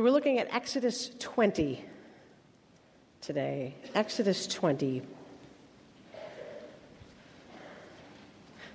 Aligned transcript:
So 0.00 0.04
we're 0.04 0.12
looking 0.12 0.38
at 0.38 0.48
Exodus 0.50 1.10
20 1.18 1.84
today. 3.20 3.74
Exodus 3.94 4.46
20. 4.46 5.02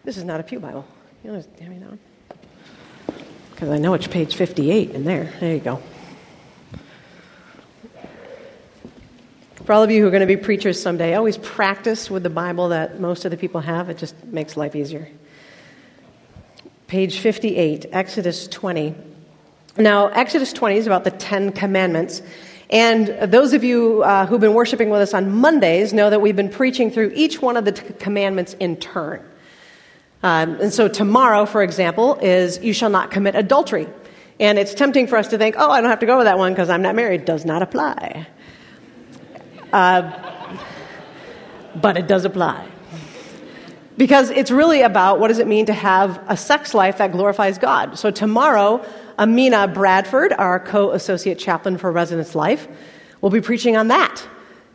This 0.03 0.17
is 0.17 0.23
not 0.23 0.39
a 0.39 0.43
Pew 0.43 0.59
Bible. 0.59 0.85
You 1.23 1.31
know, 1.31 1.43
hand 1.59 1.69
me 1.71 1.77
down. 1.79 1.97
Because 3.49 3.69
I 3.69 3.79
know 3.79 3.95
it's 3.95 4.05
page 4.05 4.35
58 4.35 4.91
in 4.91 5.03
there. 5.03 5.33
There 5.39 5.55
you 5.55 5.61
go. 5.61 5.81
For 9.63 9.73
all 9.73 9.81
of 9.81 9.89
you 9.89 10.01
who 10.03 10.07
are 10.07 10.11
going 10.11 10.21
to 10.21 10.27
be 10.27 10.37
preachers 10.37 10.79
someday, 10.79 11.15
always 11.15 11.39
practice 11.39 12.07
with 12.07 12.21
the 12.21 12.29
Bible 12.29 12.69
that 12.69 12.99
most 12.99 13.25
of 13.25 13.31
the 13.31 13.37
people 13.37 13.61
have. 13.61 13.89
It 13.89 13.97
just 13.97 14.23
makes 14.25 14.55
life 14.55 14.75
easier. 14.75 15.09
Page 16.85 17.17
58, 17.17 17.87
Exodus 17.91 18.47
20. 18.47 19.14
Now, 19.77 20.07
Exodus 20.07 20.53
20 20.53 20.77
is 20.77 20.87
about 20.87 21.03
the 21.03 21.11
Ten 21.11 21.51
Commandments. 21.51 22.21
And 22.69 23.07
those 23.29 23.53
of 23.53 23.63
you 23.63 24.03
uh, 24.03 24.25
who've 24.25 24.39
been 24.39 24.53
worshiping 24.53 24.89
with 24.89 25.01
us 25.01 25.13
on 25.13 25.29
Mondays 25.29 25.91
know 25.91 26.09
that 26.09 26.21
we've 26.21 26.35
been 26.35 26.49
preaching 26.49 26.89
through 26.89 27.11
each 27.13 27.41
one 27.41 27.57
of 27.57 27.65
the 27.65 27.73
t- 27.73 27.93
commandments 27.99 28.53
in 28.53 28.77
turn. 28.77 29.21
Um, 30.23 30.61
and 30.61 30.73
so, 30.73 30.87
tomorrow, 30.87 31.45
for 31.45 31.61
example, 31.61 32.15
is 32.21 32.57
you 32.63 32.73
shall 32.73 32.89
not 32.89 33.11
commit 33.11 33.35
adultery. 33.35 33.87
And 34.39 34.57
it's 34.57 34.73
tempting 34.73 35.07
for 35.07 35.17
us 35.17 35.27
to 35.27 35.37
think, 35.37 35.55
oh, 35.57 35.69
I 35.69 35.81
don't 35.81 35.89
have 35.89 35.99
to 35.99 36.05
go 36.05 36.17
with 36.17 36.25
that 36.25 36.37
one 36.37 36.53
because 36.53 36.69
I'm 36.69 36.81
not 36.81 36.95
married. 36.95 37.25
Does 37.25 37.45
not 37.45 37.61
apply. 37.61 38.27
Uh, 39.73 40.57
but 41.75 41.97
it 41.97 42.07
does 42.07 42.23
apply. 42.23 42.67
Because 43.97 44.29
it's 44.29 44.51
really 44.51 44.81
about 44.81 45.19
what 45.19 45.27
does 45.27 45.39
it 45.39 45.47
mean 45.47 45.67
to 45.67 45.73
have 45.73 46.21
a 46.27 46.35
sex 46.35 46.73
life 46.73 46.97
that 46.97 47.11
glorifies 47.11 47.57
God. 47.57 47.99
So 47.99 48.09
tomorrow, 48.09 48.85
Amina 49.17 49.67
Bradford, 49.67 50.33
our 50.33 50.59
co 50.59 50.91
associate 50.91 51.39
chaplain 51.39 51.77
for 51.77 51.91
Residence 51.91 52.35
Life, 52.35 52.67
will 53.21 53.29
be 53.29 53.41
preaching 53.41 53.77
on 53.77 53.87
that. 53.87 54.27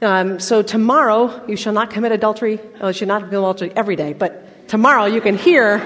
Um, 0.03 0.41
so 0.41 0.63
tomorrow, 0.63 1.47
you 1.47 1.57
shall 1.57 1.75
not 1.75 1.91
commit 1.91 2.13
adultery. 2.13 2.59
Well, 2.81 2.91
you 2.91 2.95
should 2.95 3.09
not 3.09 3.21
commit 3.21 3.35
adultery 3.35 3.73
every 3.77 3.97
day, 3.97 4.15
but 4.15 4.69
tomorrow 4.69 5.05
you 5.05 5.21
can 5.21 5.37
hear, 5.37 5.79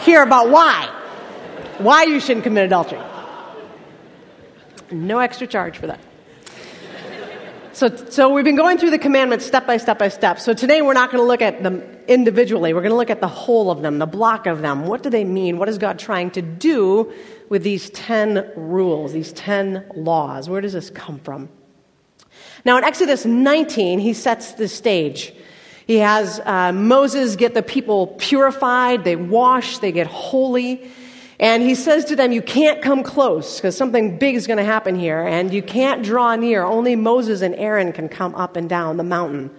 hear 0.00 0.22
about 0.22 0.50
why. 0.50 0.92
Why 1.78 2.04
you 2.04 2.20
shouldn't 2.20 2.44
commit 2.44 2.66
adultery. 2.66 3.00
No 4.90 5.18
extra 5.18 5.46
charge 5.46 5.78
for 5.78 5.86
that. 5.86 6.00
So, 7.72 7.94
so 7.94 8.32
we've 8.32 8.44
been 8.44 8.56
going 8.56 8.78
through 8.78 8.90
the 8.90 8.98
commandments 8.98 9.44
step 9.44 9.66
by 9.66 9.76
step 9.76 9.98
by 9.98 10.08
step. 10.08 10.38
So 10.38 10.54
today 10.54 10.80
we're 10.82 10.94
not 10.94 11.10
going 11.10 11.22
to 11.22 11.26
look 11.26 11.42
at 11.42 11.62
them 11.62 11.82
individually. 12.08 12.72
We're 12.74 12.80
going 12.80 12.90
to 12.90 12.96
look 12.96 13.10
at 13.10 13.20
the 13.20 13.28
whole 13.28 13.70
of 13.70 13.82
them, 13.82 13.98
the 13.98 14.06
block 14.06 14.46
of 14.46 14.62
them. 14.62 14.86
What 14.86 15.02
do 15.02 15.10
they 15.10 15.24
mean? 15.24 15.58
What 15.58 15.68
is 15.68 15.78
God 15.78 15.98
trying 15.98 16.30
to 16.32 16.42
do 16.42 17.12
with 17.48 17.62
these 17.62 17.90
10 17.90 18.52
rules, 18.56 19.12
these 19.12 19.32
10 19.32 19.92
laws? 19.94 20.48
Where 20.48 20.60
does 20.60 20.72
this 20.72 20.90
come 20.90 21.18
from? 21.18 21.48
Now 22.64 22.78
in 22.78 22.84
Exodus 22.84 23.24
19, 23.24 23.98
he 23.98 24.12
sets 24.12 24.52
the 24.52 24.68
stage. 24.68 25.32
He 25.86 25.98
has 25.98 26.40
uh, 26.40 26.72
Moses 26.72 27.36
get 27.36 27.54
the 27.54 27.62
people 27.62 28.08
purified, 28.18 29.04
they 29.04 29.16
wash, 29.16 29.78
they 29.78 29.92
get 29.92 30.08
holy. 30.08 30.90
And 31.38 31.62
he 31.62 31.74
says 31.74 32.06
to 32.06 32.16
them, 32.16 32.32
You 32.32 32.42
can't 32.42 32.82
come 32.82 33.02
close 33.02 33.56
because 33.56 33.76
something 33.76 34.18
big 34.18 34.34
is 34.34 34.46
going 34.46 34.56
to 34.56 34.64
happen 34.64 34.98
here, 34.98 35.20
and 35.20 35.52
you 35.52 35.62
can't 35.62 36.02
draw 36.02 36.34
near. 36.34 36.64
Only 36.64 36.96
Moses 36.96 37.42
and 37.42 37.54
Aaron 37.54 37.92
can 37.92 38.08
come 38.08 38.34
up 38.34 38.56
and 38.56 38.68
down 38.68 38.96
the 38.96 39.04
mountain. 39.04 39.50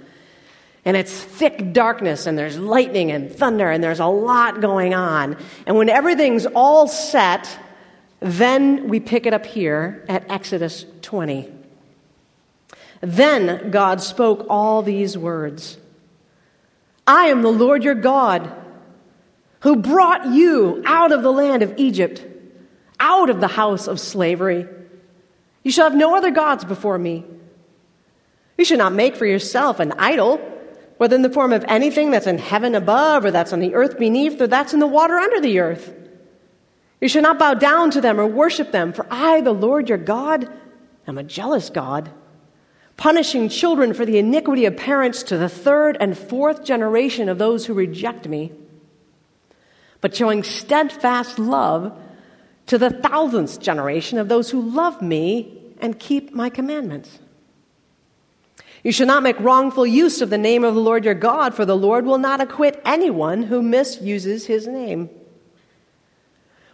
And 0.88 0.96
it's 0.96 1.12
thick 1.12 1.74
darkness, 1.74 2.28
and 2.28 2.38
there's 2.38 2.58
lightning 2.58 3.12
and 3.12 3.30
thunder, 3.30 3.70
and 3.70 3.84
there's 3.84 4.00
a 4.00 4.06
lot 4.06 4.62
going 4.62 4.94
on. 4.94 5.36
And 5.66 5.76
when 5.76 5.90
everything's 5.90 6.46
all 6.46 6.88
set, 6.88 7.60
then 8.22 8.88
we 8.88 9.02
pick 9.02 9.26
it 9.26 9.34
up 9.34 9.46
here 9.46 10.06
at 10.08 10.32
Exodus 10.32 10.86
20. 11.02 11.52
Then 13.02 13.70
God 13.70 14.00
spoke 14.00 14.46
all 14.50 14.82
these 14.82 15.18
words 15.18 15.78
I 17.06 17.26
am 17.26 17.42
the 17.42 17.52
Lord 17.52 17.84
your 17.84 17.94
God 17.94 18.50
who 19.60 19.76
brought 19.76 20.28
you 20.28 20.82
out 20.86 21.12
of 21.12 21.22
the 21.22 21.34
land 21.34 21.64
of 21.64 21.74
Egypt, 21.76 22.26
out 22.98 23.30
of 23.30 23.42
the 23.42 23.50
house 23.50 23.88
of 23.88 24.00
slavery. 24.00 24.66
You 25.64 25.72
shall 25.72 25.90
have 25.90 26.00
no 26.00 26.16
other 26.16 26.32
gods 26.32 26.64
before 26.64 26.98
me. 26.98 27.26
You 28.58 28.64
should 28.64 28.78
not 28.78 28.94
make 28.94 29.18
for 29.18 29.26
yourself 29.26 29.82
an 29.82 29.92
idol, 29.98 30.54
whether 30.98 31.16
in 31.16 31.22
the 31.22 31.30
form 31.30 31.54
of 31.54 31.64
anything 31.68 32.12
that's 32.12 32.28
in 32.28 32.38
heaven 32.38 32.76
above, 32.76 33.26
or 33.26 33.32
that's 33.32 33.54
on 33.54 33.60
the 33.60 33.76
earth 33.76 33.98
beneath, 33.98 34.40
or 34.42 34.48
that's 34.48 34.74
in 34.74 34.80
the 34.80 34.88
water 34.88 35.16
under 35.16 35.40
the 35.40 35.60
earth. 35.60 35.94
You 37.00 37.08
should 37.08 37.24
not 37.24 37.40
bow 37.40 37.54
down 37.54 37.92
to 37.92 38.02
them 38.02 38.20
or 38.20 38.26
worship 38.26 38.72
them, 38.72 38.94
for 38.94 39.06
I, 39.10 39.42
the 39.42 39.54
Lord 39.54 39.90
your 39.90 40.00
God, 40.00 40.52
am 41.08 41.18
a 41.18 41.24
jealous 41.24 41.70
God, 41.70 42.10
punishing 42.98 43.50
children 43.50 43.94
for 43.94 44.06
the 44.06 44.18
iniquity 44.18 44.66
of 44.66 44.76
parents 44.76 45.24
to 45.24 45.38
the 45.38 45.50
third 45.50 45.98
and 46.00 46.18
fourth 46.18 46.64
generation 46.64 47.30
of 47.30 47.38
those 47.38 47.66
who 47.66 47.74
reject 47.74 48.28
me 48.28 48.52
but 50.02 50.16
showing 50.16 50.44
steadfast 50.44 51.40
love 51.40 51.98
to 52.68 52.78
the 52.78 52.90
thousandth 52.90 53.60
generation 53.60 54.18
of 54.18 54.28
those 54.28 54.50
who 54.50 54.62
love 54.62 55.02
me 55.02 55.62
and 55.80 56.00
keep 56.00 56.34
my 56.34 56.50
commandments. 56.50 57.20
You 58.88 58.94
shall 58.94 59.06
not 59.06 59.22
make 59.22 59.38
wrongful 59.42 59.86
use 59.86 60.22
of 60.22 60.30
the 60.30 60.38
name 60.38 60.64
of 60.64 60.74
the 60.74 60.80
Lord 60.80 61.04
your 61.04 61.14
God, 61.14 61.54
for 61.54 61.66
the 61.66 61.76
Lord 61.76 62.06
will 62.06 62.20
not 62.20 62.40
acquit 62.40 62.82
anyone 62.86 63.44
who 63.44 63.62
misuses 63.62 64.46
his 64.46 64.66
name. 64.66 65.10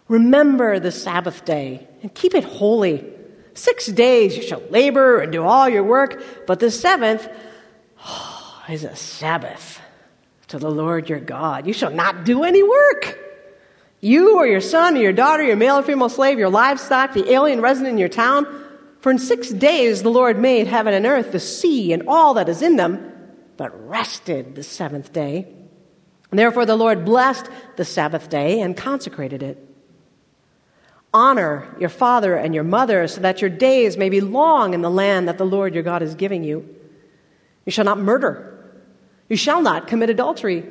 Remember 0.07 0.79
the 0.79 0.91
Sabbath 0.91 1.43
day 1.43 1.87
and 2.03 2.13
keep 2.13 2.35
it 2.35 2.43
holy. 2.43 3.03
Six 3.55 3.87
days 3.87 4.37
you 4.37 4.43
shall 4.43 4.61
labor 4.69 5.21
and 5.21 5.31
do 5.31 5.41
all 5.41 5.67
your 5.67 5.81
work, 5.81 6.23
but 6.45 6.59
the 6.59 6.69
seventh 6.69 7.27
oh, 8.05 8.63
is 8.69 8.83
a 8.83 8.95
Sabbath 8.95 9.81
to 10.49 10.59
the 10.59 10.69
Lord 10.69 11.09
your 11.09 11.19
God. 11.19 11.65
You 11.65 11.73
shall 11.73 11.89
not 11.89 12.25
do 12.25 12.43
any 12.43 12.61
work. 12.61 13.17
You 14.01 14.37
or 14.37 14.45
your 14.45 14.61
son 14.61 14.97
or 14.97 15.01
your 15.01 15.13
daughter, 15.13 15.41
your 15.41 15.55
male 15.55 15.79
or 15.79 15.81
female 15.81 16.09
slave, 16.09 16.37
your 16.37 16.51
livestock, 16.51 17.13
the 17.13 17.31
alien 17.31 17.59
resident 17.59 17.93
in 17.93 17.97
your 17.97 18.07
town. 18.07 18.45
For 19.03 19.11
in 19.11 19.19
six 19.19 19.49
days 19.49 20.01
the 20.01 20.09
Lord 20.09 20.39
made 20.39 20.67
heaven 20.67 20.93
and 20.93 21.05
earth, 21.05 21.33
the 21.33 21.39
sea, 21.41 21.91
and 21.91 22.03
all 22.07 22.35
that 22.35 22.47
is 22.47 22.61
in 22.61 22.77
them, 22.77 23.11
but 23.57 23.89
rested 23.89 24.55
the 24.55 24.63
seventh 24.63 25.11
day. 25.11 25.53
Therefore 26.31 26.65
the 26.65 26.77
Lord 26.77 27.03
blessed 27.03 27.49
the 27.75 27.83
Sabbath 27.83 28.29
day 28.29 28.61
and 28.61 28.77
consecrated 28.77 29.43
it. 29.43 29.57
Honor 31.13 31.75
your 31.81 31.89
father 31.89 32.37
and 32.37 32.55
your 32.55 32.63
mother 32.63 33.05
so 33.09 33.19
that 33.19 33.41
your 33.41 33.49
days 33.49 33.97
may 33.97 34.07
be 34.07 34.21
long 34.21 34.73
in 34.73 34.81
the 34.81 34.89
land 34.89 35.27
that 35.27 35.37
the 35.37 35.45
Lord 35.45 35.73
your 35.73 35.83
God 35.83 36.01
is 36.01 36.15
giving 36.15 36.45
you. 36.45 36.65
You 37.65 37.73
shall 37.73 37.83
not 37.83 37.99
murder. 37.99 38.57
You 39.27 39.35
shall 39.35 39.61
not 39.61 39.89
commit 39.89 40.11
adultery. 40.11 40.63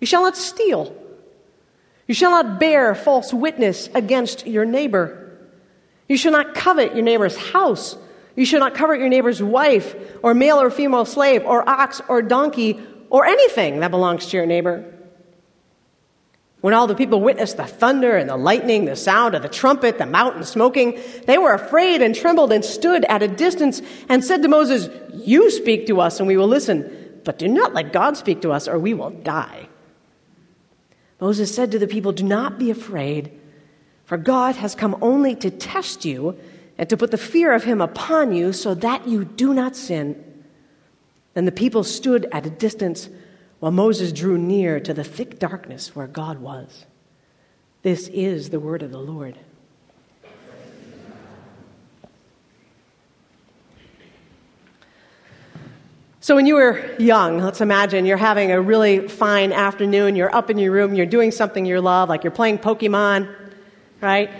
You 0.00 0.06
shall 0.06 0.22
not 0.22 0.36
steal. 0.36 0.96
You 2.06 2.14
shall 2.14 2.30
not 2.30 2.60
bear 2.60 2.94
false 2.94 3.34
witness 3.34 3.88
against 3.94 4.46
your 4.46 4.64
neighbor. 4.64 5.27
You 6.08 6.16
shall 6.16 6.32
not 6.32 6.54
covet 6.54 6.94
your 6.94 7.04
neighbor's 7.04 7.36
house. 7.36 7.96
You 8.34 8.44
shall 8.44 8.60
not 8.60 8.74
covet 8.74 8.98
your 8.98 9.08
neighbor's 9.08 9.42
wife, 9.42 9.94
or 10.22 10.32
male 10.32 10.60
or 10.60 10.70
female 10.70 11.04
slave, 11.04 11.44
or 11.44 11.68
ox 11.68 12.00
or 12.08 12.22
donkey, 12.22 12.80
or 13.10 13.26
anything 13.26 13.80
that 13.80 13.90
belongs 13.90 14.26
to 14.26 14.36
your 14.36 14.46
neighbor. 14.46 14.94
When 16.60 16.74
all 16.74 16.88
the 16.88 16.96
people 16.96 17.20
witnessed 17.20 17.56
the 17.56 17.66
thunder 17.66 18.16
and 18.16 18.28
the 18.28 18.36
lightning, 18.36 18.84
the 18.84 18.96
sound 18.96 19.34
of 19.34 19.42
the 19.42 19.48
trumpet, 19.48 19.98
the 19.98 20.06
mountain 20.06 20.42
smoking, 20.42 20.98
they 21.26 21.38
were 21.38 21.52
afraid 21.52 22.02
and 22.02 22.14
trembled 22.14 22.50
and 22.50 22.64
stood 22.64 23.04
at 23.04 23.22
a 23.22 23.28
distance 23.28 23.80
and 24.08 24.24
said 24.24 24.42
to 24.42 24.48
Moses, 24.48 24.88
You 25.14 25.50
speak 25.52 25.86
to 25.86 26.00
us 26.00 26.18
and 26.18 26.26
we 26.26 26.36
will 26.36 26.48
listen. 26.48 27.20
But 27.24 27.38
do 27.38 27.46
not 27.46 27.74
let 27.74 27.92
God 27.92 28.16
speak 28.16 28.40
to 28.42 28.52
us, 28.52 28.66
or 28.66 28.78
we 28.78 28.94
will 28.94 29.10
die. 29.10 29.68
Moses 31.20 31.54
said 31.54 31.70
to 31.72 31.78
the 31.78 31.86
people, 31.86 32.12
Do 32.12 32.24
not 32.24 32.58
be 32.58 32.70
afraid, 32.70 33.37
for 34.08 34.16
God 34.16 34.56
has 34.56 34.74
come 34.74 34.96
only 35.02 35.34
to 35.34 35.50
test 35.50 36.06
you 36.06 36.34
and 36.78 36.88
to 36.88 36.96
put 36.96 37.10
the 37.10 37.18
fear 37.18 37.52
of 37.52 37.64
him 37.64 37.82
upon 37.82 38.32
you 38.32 38.54
so 38.54 38.72
that 38.72 39.06
you 39.06 39.22
do 39.22 39.52
not 39.52 39.76
sin. 39.76 40.24
Then 41.34 41.44
the 41.44 41.52
people 41.52 41.84
stood 41.84 42.26
at 42.32 42.46
a 42.46 42.50
distance 42.50 43.10
while 43.60 43.70
Moses 43.70 44.10
drew 44.10 44.38
near 44.38 44.80
to 44.80 44.94
the 44.94 45.04
thick 45.04 45.38
darkness 45.38 45.94
where 45.94 46.06
God 46.06 46.38
was. 46.38 46.86
This 47.82 48.08
is 48.08 48.48
the 48.48 48.58
word 48.58 48.82
of 48.82 48.92
the 48.92 48.98
Lord. 48.98 49.38
So, 56.20 56.34
when 56.34 56.46
you 56.46 56.54
were 56.54 56.96
young, 56.98 57.40
let's 57.40 57.60
imagine 57.60 58.06
you're 58.06 58.16
having 58.16 58.52
a 58.52 58.60
really 58.60 59.06
fine 59.06 59.52
afternoon, 59.52 60.16
you're 60.16 60.34
up 60.34 60.48
in 60.48 60.56
your 60.56 60.72
room, 60.72 60.94
you're 60.94 61.04
doing 61.04 61.30
something 61.30 61.66
you 61.66 61.78
love, 61.82 62.08
like 62.08 62.24
you're 62.24 62.30
playing 62.30 62.58
Pokemon, 62.58 63.47
right? 64.00 64.30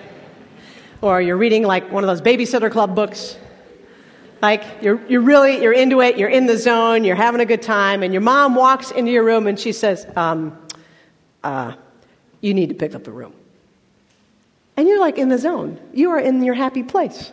Or 1.01 1.21
you're 1.21 1.37
reading 1.37 1.63
like 1.65 1.91
one 1.91 2.05
of 2.05 2.09
those 2.09 2.21
babysitter 2.21 2.71
club 2.71 2.95
books. 2.95 3.37
Like 4.41 4.63
you're, 4.83 5.05
you're 5.09 5.21
really, 5.21 5.63
you're 5.63 5.73
into 5.73 6.01
it, 6.01 6.17
you're 6.17 6.29
in 6.29 6.47
the 6.47 6.57
zone, 6.57 7.05
you're 7.05 7.17
having 7.17 7.41
a 7.41 7.45
good 7.47 7.63
time, 7.63 8.03
and 8.03 8.13
your 8.13 8.23
mom 8.23 8.55
walks 8.55 8.91
into 8.93 9.11
your 9.11 9.25
room 9.25 9.47
and 9.47 9.59
she 9.59 9.73
says, 9.73 10.07
um, 10.17 10.57
uh, 11.43 11.73
You 12.41 12.55
need 12.55 12.69
to 12.69 12.75
pick 12.75 12.95
up 12.95 13.05
the 13.05 13.11
room. 13.11 13.33
and 14.77 14.87
you're 14.87 15.01
like 15.01 15.19
in 15.19 15.29
the 15.29 15.39
zone. 15.39 15.81
You 15.93 16.11
are 16.11 16.21
in 16.21 16.43
your 16.45 16.55
happy 16.55 16.85
place. 16.85 17.33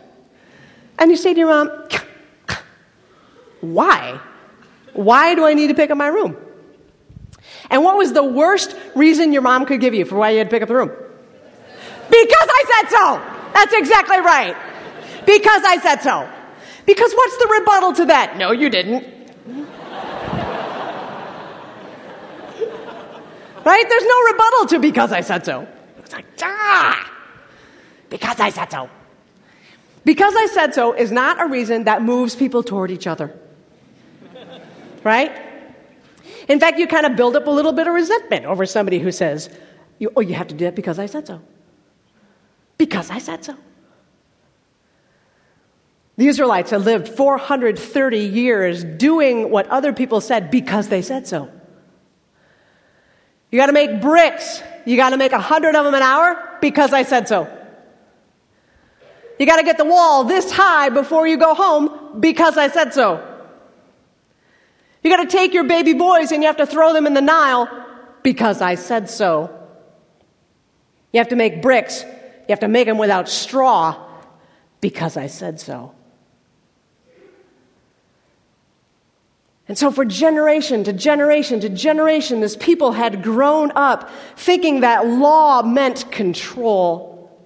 And 0.98 1.10
you 1.10 1.16
say 1.16 1.32
to 1.32 1.38
your 1.38 1.48
mom, 1.48 1.70
Why? 3.60 4.20
Why 4.92 5.34
do 5.34 5.44
I 5.44 5.54
need 5.54 5.68
to 5.68 5.74
pick 5.74 5.90
up 5.90 5.98
my 5.98 6.08
room? 6.08 6.36
And 7.70 7.84
what 7.84 7.96
was 7.96 8.12
the 8.12 8.24
worst 8.24 8.76
reason 8.94 9.32
your 9.32 9.42
mom 9.42 9.66
could 9.66 9.80
give 9.80 9.94
you 9.94 10.04
for 10.04 10.16
why 10.16 10.30
you 10.30 10.38
had 10.38 10.48
to 10.48 10.50
pick 10.50 10.62
up 10.62 10.68
the 10.68 10.74
room? 10.74 10.90
Because 12.24 12.48
I 12.48 12.64
said 12.72 12.90
so. 12.90 13.22
That's 13.52 13.74
exactly 13.74 14.20
right. 14.20 14.56
Because 15.26 15.62
I 15.64 15.78
said 15.78 16.02
so. 16.02 16.28
Because 16.86 17.12
what's 17.12 17.36
the 17.36 17.48
rebuttal 17.48 17.92
to 17.94 18.04
that? 18.06 18.36
No, 18.36 18.52
you 18.52 18.70
didn't. 18.70 19.02
right? 23.64 23.84
There's 23.88 24.04
no 24.04 24.22
rebuttal 24.32 24.66
to 24.68 24.78
because 24.78 25.12
I 25.12 25.20
said 25.20 25.44
so. 25.44 25.66
It's 25.98 26.12
like, 26.12 26.26
ah, 26.42 27.12
because 28.08 28.38
I 28.38 28.50
said 28.50 28.70
so. 28.70 28.88
Because 30.04 30.34
I 30.36 30.46
said 30.46 30.72
so 30.72 30.92
is 30.92 31.10
not 31.10 31.42
a 31.42 31.46
reason 31.46 31.84
that 31.84 32.02
moves 32.02 32.36
people 32.36 32.62
toward 32.62 32.92
each 32.92 33.08
other. 33.08 33.34
Right? 35.02 35.32
In 36.48 36.60
fact, 36.60 36.78
you 36.78 36.86
kind 36.86 37.06
of 37.06 37.16
build 37.16 37.34
up 37.34 37.48
a 37.48 37.50
little 37.50 37.72
bit 37.72 37.88
of 37.88 37.94
resentment 37.94 38.44
over 38.44 38.64
somebody 38.66 39.00
who 39.00 39.10
says, 39.10 39.50
Oh, 40.14 40.20
you 40.20 40.34
have 40.34 40.46
to 40.48 40.54
do 40.54 40.64
that 40.66 40.76
because 40.76 41.00
I 41.00 41.06
said 41.06 41.26
so. 41.26 41.40
Because 42.78 43.10
I 43.10 43.18
said 43.18 43.44
so. 43.44 43.56
The 46.16 46.28
Israelites 46.28 46.70
had 46.70 46.82
lived 46.82 47.08
430 47.08 48.18
years 48.18 48.82
doing 48.84 49.50
what 49.50 49.66
other 49.68 49.92
people 49.92 50.20
said 50.20 50.50
because 50.50 50.88
they 50.88 51.02
said 51.02 51.26
so. 51.26 51.50
You 53.50 53.58
got 53.58 53.66
to 53.66 53.72
make 53.72 54.00
bricks. 54.00 54.62
You 54.86 54.96
got 54.96 55.10
to 55.10 55.16
make 55.16 55.32
a 55.32 55.40
hundred 55.40 55.76
of 55.76 55.84
them 55.84 55.94
an 55.94 56.02
hour 56.02 56.58
because 56.60 56.92
I 56.92 57.02
said 57.02 57.28
so. 57.28 57.52
You 59.38 59.44
got 59.44 59.56
to 59.56 59.62
get 59.62 59.76
the 59.76 59.84
wall 59.84 60.24
this 60.24 60.50
high 60.50 60.88
before 60.88 61.26
you 61.26 61.36
go 61.36 61.54
home 61.54 62.20
because 62.20 62.56
I 62.56 62.68
said 62.68 62.94
so. 62.94 63.34
You 65.02 65.10
got 65.10 65.22
to 65.22 65.28
take 65.28 65.52
your 65.52 65.64
baby 65.64 65.92
boys 65.92 66.32
and 66.32 66.42
you 66.42 66.46
have 66.46 66.56
to 66.56 66.66
throw 66.66 66.92
them 66.92 67.06
in 67.06 67.14
the 67.14 67.20
Nile 67.20 67.68
because 68.22 68.60
I 68.62 68.74
said 68.74 69.10
so. 69.10 69.50
You 71.12 71.18
have 71.18 71.28
to 71.28 71.36
make 71.36 71.62
bricks. 71.62 72.04
You 72.48 72.52
have 72.52 72.60
to 72.60 72.68
make 72.68 72.86
them 72.86 72.98
without 72.98 73.28
straw 73.28 74.02
because 74.80 75.16
I 75.16 75.26
said 75.26 75.58
so. 75.60 75.92
And 79.68 79.76
so, 79.76 79.90
for 79.90 80.04
generation 80.04 80.84
to 80.84 80.92
generation 80.92 81.58
to 81.60 81.68
generation, 81.68 82.40
this 82.40 82.56
people 82.56 82.92
had 82.92 83.22
grown 83.22 83.72
up 83.74 84.08
thinking 84.36 84.80
that 84.80 85.08
law 85.08 85.62
meant 85.62 86.10
control, 86.12 87.36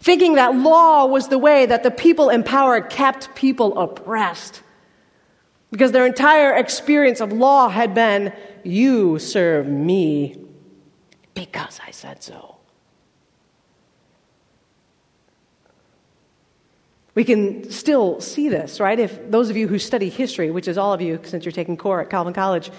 thinking 0.00 0.36
that 0.36 0.54
law 0.54 1.04
was 1.04 1.28
the 1.28 1.38
way 1.38 1.66
that 1.66 1.82
the 1.82 1.90
people 1.90 2.30
in 2.30 2.42
power 2.42 2.80
kept 2.80 3.34
people 3.34 3.78
oppressed. 3.78 4.62
Because 5.70 5.92
their 5.92 6.06
entire 6.06 6.54
experience 6.54 7.20
of 7.20 7.30
law 7.34 7.68
had 7.68 7.94
been 7.94 8.32
you 8.64 9.18
serve 9.18 9.68
me 9.68 10.42
because 11.34 11.78
I 11.86 11.90
said 11.90 12.22
so. 12.22 12.57
We 17.18 17.24
can 17.24 17.68
still 17.72 18.20
see 18.20 18.48
this, 18.48 18.78
right? 18.78 18.96
If 18.96 19.28
those 19.28 19.50
of 19.50 19.56
you 19.56 19.66
who 19.66 19.80
study 19.80 20.08
history, 20.08 20.52
which 20.52 20.68
is 20.68 20.78
all 20.78 20.92
of 20.92 21.00
you 21.00 21.18
since 21.24 21.44
you're 21.44 21.50
taking 21.50 21.76
core 21.76 22.00
at 22.00 22.10
Calvin 22.10 22.32
College, 22.32 22.70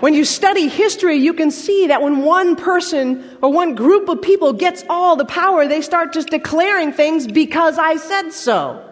when 0.00 0.12
you 0.12 0.26
study 0.26 0.68
history, 0.68 1.16
you 1.16 1.32
can 1.32 1.50
see 1.50 1.86
that 1.86 2.02
when 2.02 2.24
one 2.24 2.56
person 2.56 3.38
or 3.40 3.50
one 3.50 3.74
group 3.74 4.10
of 4.10 4.20
people 4.20 4.52
gets 4.52 4.84
all 4.90 5.16
the 5.16 5.24
power, 5.24 5.66
they 5.66 5.80
start 5.80 6.12
just 6.12 6.28
declaring 6.28 6.92
things 6.92 7.26
because 7.26 7.78
I 7.78 7.96
said 7.96 8.32
so. 8.32 8.86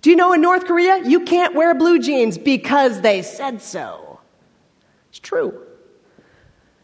Do 0.00 0.10
you 0.10 0.14
know 0.14 0.32
in 0.32 0.40
North 0.40 0.64
Korea, 0.64 1.04
you 1.04 1.24
can't 1.24 1.56
wear 1.56 1.74
blue 1.74 1.98
jeans 1.98 2.38
because 2.38 3.00
they 3.00 3.22
said 3.22 3.60
so? 3.60 4.20
It's 5.10 5.18
true. 5.18 5.60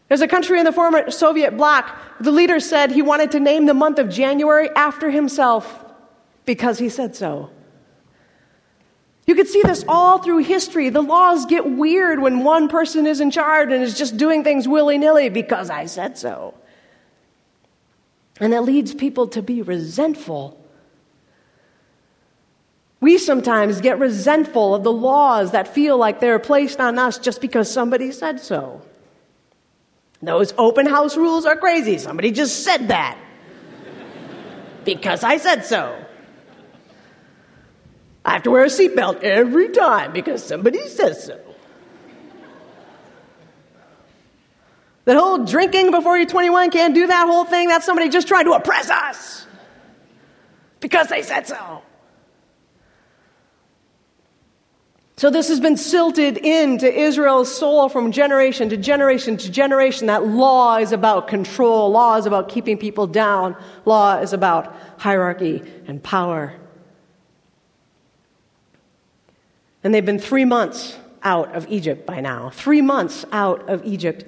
There's 0.09 0.19
a 0.19 0.27
country 0.27 0.59
in 0.59 0.65
the 0.65 0.73
former 0.73 1.09
Soviet 1.11 1.55
bloc, 1.55 1.97
the 2.19 2.31
leader 2.31 2.59
said 2.59 2.91
he 2.91 3.01
wanted 3.01 3.31
to 3.31 3.39
name 3.39 3.67
the 3.67 3.73
month 3.73 3.99
of 3.99 4.09
January 4.09 4.69
after 4.75 5.09
himself 5.09 5.84
because 6.45 6.79
he 6.79 6.89
said 6.89 7.15
so. 7.15 7.49
You 9.25 9.33
could 9.33 9.47
see 9.47 9.61
this 9.63 9.83
all 9.87 10.19
through 10.19 10.39
history. 10.39 10.89
The 10.89 11.01
laws 11.01 11.45
get 11.47 11.67
weird 11.67 12.19
when 12.19 12.43
one 12.43 12.67
person 12.67 13.07
is 13.07 13.19
in 13.19 13.31
charge 13.31 13.71
and 13.71 13.81
is 13.81 13.97
just 13.97 14.17
doing 14.17 14.43
things 14.43 14.67
willy 14.67 14.97
nilly 14.97 15.29
because 15.29 15.69
I 15.69 15.87
said 15.87 16.17
so. 16.17 16.53
And 18.39 18.53
it 18.53 18.61
leads 18.61 18.93
people 18.93 19.27
to 19.29 19.41
be 19.41 19.61
resentful. 19.61 20.61
We 22.99 23.17
sometimes 23.17 23.81
get 23.81 23.97
resentful 23.97 24.75
of 24.75 24.83
the 24.83 24.91
laws 24.91 25.51
that 25.51 25.67
feel 25.67 25.97
like 25.97 26.19
they're 26.19 26.39
placed 26.39 26.79
on 26.79 26.99
us 26.99 27.17
just 27.17 27.41
because 27.41 27.71
somebody 27.71 28.11
said 28.11 28.39
so. 28.39 28.81
Those 30.21 30.53
open 30.57 30.85
house 30.85 31.17
rules 31.17 31.45
are 31.45 31.55
crazy. 31.55 31.97
Somebody 31.97 32.31
just 32.31 32.63
said 32.63 32.89
that. 32.89 33.17
because 34.85 35.23
I 35.23 35.37
said 35.37 35.65
so. 35.65 36.04
I 38.25 38.33
have 38.33 38.43
to 38.43 38.51
wear 38.51 38.63
a 38.63 38.67
seatbelt 38.67 39.21
every 39.21 39.69
time 39.69 40.11
because 40.11 40.43
somebody 40.43 40.87
says 40.87 41.25
so. 41.25 41.39
That 45.05 45.15
whole 45.15 45.45
drinking 45.45 45.91
before 45.91 46.17
you're 46.17 46.25
21 46.25 46.71
can't 46.71 46.95
do 46.95 47.05
that 47.05 47.27
whole 47.27 47.45
thing, 47.45 47.67
that's 47.67 47.85
somebody 47.85 48.09
just 48.09 48.27
trying 48.27 48.45
to 48.45 48.53
oppress 48.53 48.89
us 48.89 49.45
because 50.79 51.07
they 51.07 51.21
said 51.21 51.45
so. 51.45 51.83
So, 55.17 55.29
this 55.29 55.47
has 55.47 55.61
been 55.61 55.77
silted 55.77 56.37
into 56.37 56.91
Israel's 56.91 57.55
soul 57.55 57.87
from 57.87 58.11
generation 58.11 58.69
to 58.69 58.77
generation 58.77 59.37
to 59.37 59.49
generation 59.49 60.07
that 60.07 60.25
law 60.25 60.77
is 60.77 60.91
about 60.91 61.27
control, 61.27 61.89
law 61.91 62.17
is 62.17 62.25
about 62.25 62.49
keeping 62.49 62.77
people 62.77 63.07
down, 63.07 63.55
law 63.85 64.17
is 64.17 64.33
about 64.33 64.75
hierarchy 64.97 65.63
and 65.87 66.03
power. 66.03 66.53
And 69.85 69.93
they've 69.93 70.05
been 70.05 70.17
three 70.17 70.45
months 70.45 70.97
out 71.21 71.53
of 71.53 71.67
Egypt 71.69 72.07
by 72.07 72.19
now. 72.19 72.49
Three 72.49 72.81
months 72.81 73.23
out 73.31 73.69
of 73.69 73.85
Egypt. 73.85 74.25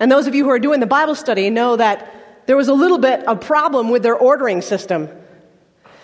And 0.00 0.10
those 0.10 0.26
of 0.26 0.34
you 0.34 0.42
who 0.42 0.50
are 0.50 0.58
doing 0.58 0.80
the 0.80 0.86
Bible 0.86 1.14
study 1.14 1.48
know 1.48 1.76
that 1.76 2.12
there 2.46 2.56
was 2.56 2.66
a 2.66 2.74
little 2.74 2.98
bit 2.98 3.24
of 3.28 3.40
problem 3.40 3.90
with 3.90 4.02
their 4.02 4.16
ordering 4.16 4.60
system. 4.60 5.08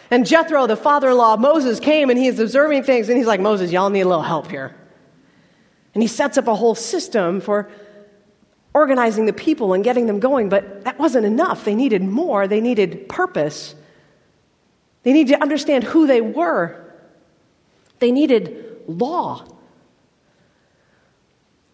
And 0.08 0.24
Jethro, 0.24 0.68
the 0.68 0.76
father 0.76 1.10
in 1.10 1.16
law 1.16 1.34
of 1.34 1.40
Moses, 1.40 1.80
came 1.80 2.10
and 2.10 2.18
he's 2.18 2.38
observing 2.38 2.84
things, 2.84 3.08
and 3.08 3.18
he's 3.18 3.26
like, 3.26 3.40
Moses, 3.40 3.72
y'all 3.72 3.90
need 3.90 4.02
a 4.02 4.08
little 4.08 4.22
help 4.22 4.52
here. 4.52 4.72
And 5.92 6.00
he 6.00 6.06
sets 6.06 6.38
up 6.38 6.46
a 6.46 6.54
whole 6.54 6.76
system 6.76 7.40
for 7.40 7.68
organizing 8.72 9.26
the 9.26 9.32
people 9.32 9.72
and 9.72 9.82
getting 9.82 10.06
them 10.06 10.20
going, 10.20 10.48
but 10.48 10.84
that 10.84 10.96
wasn't 10.96 11.26
enough. 11.26 11.64
They 11.64 11.74
needed 11.74 12.02
more, 12.02 12.46
they 12.46 12.60
needed 12.60 13.08
purpose. 13.08 13.74
They 15.02 15.12
needed 15.12 15.34
to 15.34 15.42
understand 15.42 15.82
who 15.82 16.06
they 16.06 16.20
were. 16.20 16.84
They 17.98 18.12
needed 18.12 18.62
law. 18.86 19.44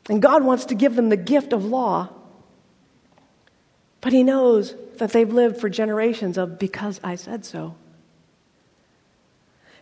And 0.08 0.20
God 0.20 0.44
wants 0.44 0.66
to 0.66 0.74
give 0.74 0.96
them 0.96 1.08
the 1.08 1.16
gift 1.16 1.52
of 1.52 1.64
law. 1.64 2.08
But 4.00 4.12
He 4.12 4.22
knows 4.22 4.74
that 4.98 5.12
they've 5.12 5.32
lived 5.32 5.58
for 5.60 5.68
generations 5.68 6.36
of 6.38 6.58
because 6.58 7.00
I 7.04 7.14
said 7.14 7.44
so. 7.44 7.76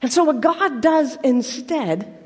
And 0.03 0.13
so, 0.13 0.25
what 0.25 0.41
God 0.41 0.81
does 0.81 1.17
instead 1.25 2.17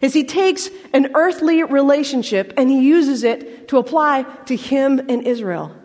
is 0.00 0.14
He 0.14 0.24
takes 0.24 0.70
an 0.92 1.12
earthly 1.14 1.62
relationship 1.62 2.52
and 2.56 2.70
He 2.70 2.80
uses 2.80 3.24
it 3.24 3.68
to 3.68 3.78
apply 3.78 4.22
to 4.46 4.56
Him 4.56 4.98
and 5.08 5.26
Israel. 5.26 5.76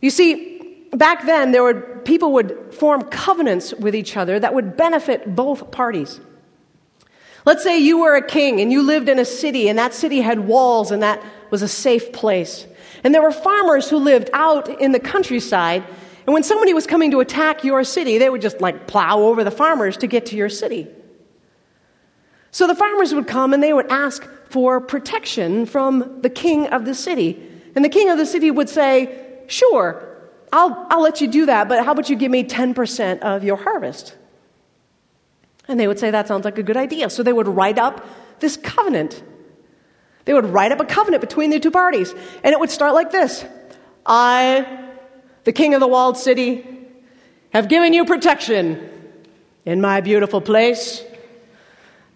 You 0.00 0.10
see, 0.10 0.86
back 0.92 1.26
then, 1.26 1.52
there 1.52 1.62
would, 1.62 2.04
people 2.04 2.32
would 2.34 2.74
form 2.74 3.02
covenants 3.02 3.74
with 3.74 3.94
each 3.94 4.16
other 4.16 4.38
that 4.38 4.54
would 4.54 4.76
benefit 4.76 5.34
both 5.34 5.70
parties. 5.70 6.20
Let's 7.48 7.62
say 7.62 7.78
you 7.78 8.00
were 8.00 8.14
a 8.14 8.20
king 8.20 8.60
and 8.60 8.70
you 8.70 8.82
lived 8.82 9.08
in 9.08 9.18
a 9.18 9.24
city, 9.24 9.70
and 9.70 9.78
that 9.78 9.94
city 9.94 10.20
had 10.20 10.40
walls, 10.40 10.90
and 10.90 11.02
that 11.02 11.24
was 11.48 11.62
a 11.62 11.66
safe 11.66 12.12
place. 12.12 12.66
And 13.02 13.14
there 13.14 13.22
were 13.22 13.32
farmers 13.32 13.88
who 13.88 13.96
lived 13.96 14.28
out 14.34 14.68
in 14.82 14.92
the 14.92 15.00
countryside, 15.00 15.82
and 16.26 16.34
when 16.34 16.42
somebody 16.42 16.74
was 16.74 16.86
coming 16.86 17.10
to 17.12 17.20
attack 17.20 17.64
your 17.64 17.84
city, 17.84 18.18
they 18.18 18.28
would 18.28 18.42
just 18.42 18.60
like 18.60 18.86
plow 18.86 19.20
over 19.20 19.44
the 19.44 19.50
farmers 19.50 19.96
to 19.96 20.06
get 20.06 20.26
to 20.26 20.36
your 20.36 20.50
city. 20.50 20.88
So 22.50 22.66
the 22.66 22.74
farmers 22.74 23.14
would 23.14 23.26
come 23.26 23.54
and 23.54 23.62
they 23.62 23.72
would 23.72 23.90
ask 23.90 24.28
for 24.50 24.78
protection 24.78 25.64
from 25.64 26.20
the 26.20 26.28
king 26.28 26.66
of 26.66 26.84
the 26.84 26.94
city. 26.94 27.42
And 27.74 27.82
the 27.82 27.88
king 27.88 28.10
of 28.10 28.18
the 28.18 28.26
city 28.26 28.50
would 28.50 28.68
say, 28.68 29.38
Sure, 29.46 30.06
I'll, 30.52 30.86
I'll 30.90 31.00
let 31.00 31.22
you 31.22 31.28
do 31.28 31.46
that, 31.46 31.66
but 31.66 31.82
how 31.82 31.92
about 31.92 32.10
you 32.10 32.16
give 32.16 32.30
me 32.30 32.44
10% 32.44 33.20
of 33.20 33.42
your 33.42 33.56
harvest? 33.56 34.17
And 35.68 35.78
they 35.78 35.86
would 35.86 35.98
say, 35.98 36.10
That 36.10 36.26
sounds 36.26 36.44
like 36.44 36.58
a 36.58 36.62
good 36.62 36.76
idea. 36.76 37.10
So 37.10 37.22
they 37.22 37.32
would 37.32 37.46
write 37.46 37.78
up 37.78 38.04
this 38.40 38.56
covenant. 38.56 39.22
They 40.24 40.34
would 40.34 40.46
write 40.46 40.72
up 40.72 40.80
a 40.80 40.84
covenant 40.84 41.20
between 41.20 41.50
the 41.50 41.60
two 41.60 41.70
parties. 41.70 42.12
And 42.42 42.52
it 42.52 42.58
would 42.58 42.70
start 42.70 42.94
like 42.94 43.10
this 43.10 43.44
I, 44.04 44.90
the 45.44 45.52
king 45.52 45.74
of 45.74 45.80
the 45.80 45.86
walled 45.86 46.16
city, 46.16 46.66
have 47.50 47.68
given 47.68 47.92
you 47.92 48.04
protection 48.04 48.90
in 49.64 49.80
my 49.80 50.00
beautiful 50.00 50.40
place. 50.40 51.02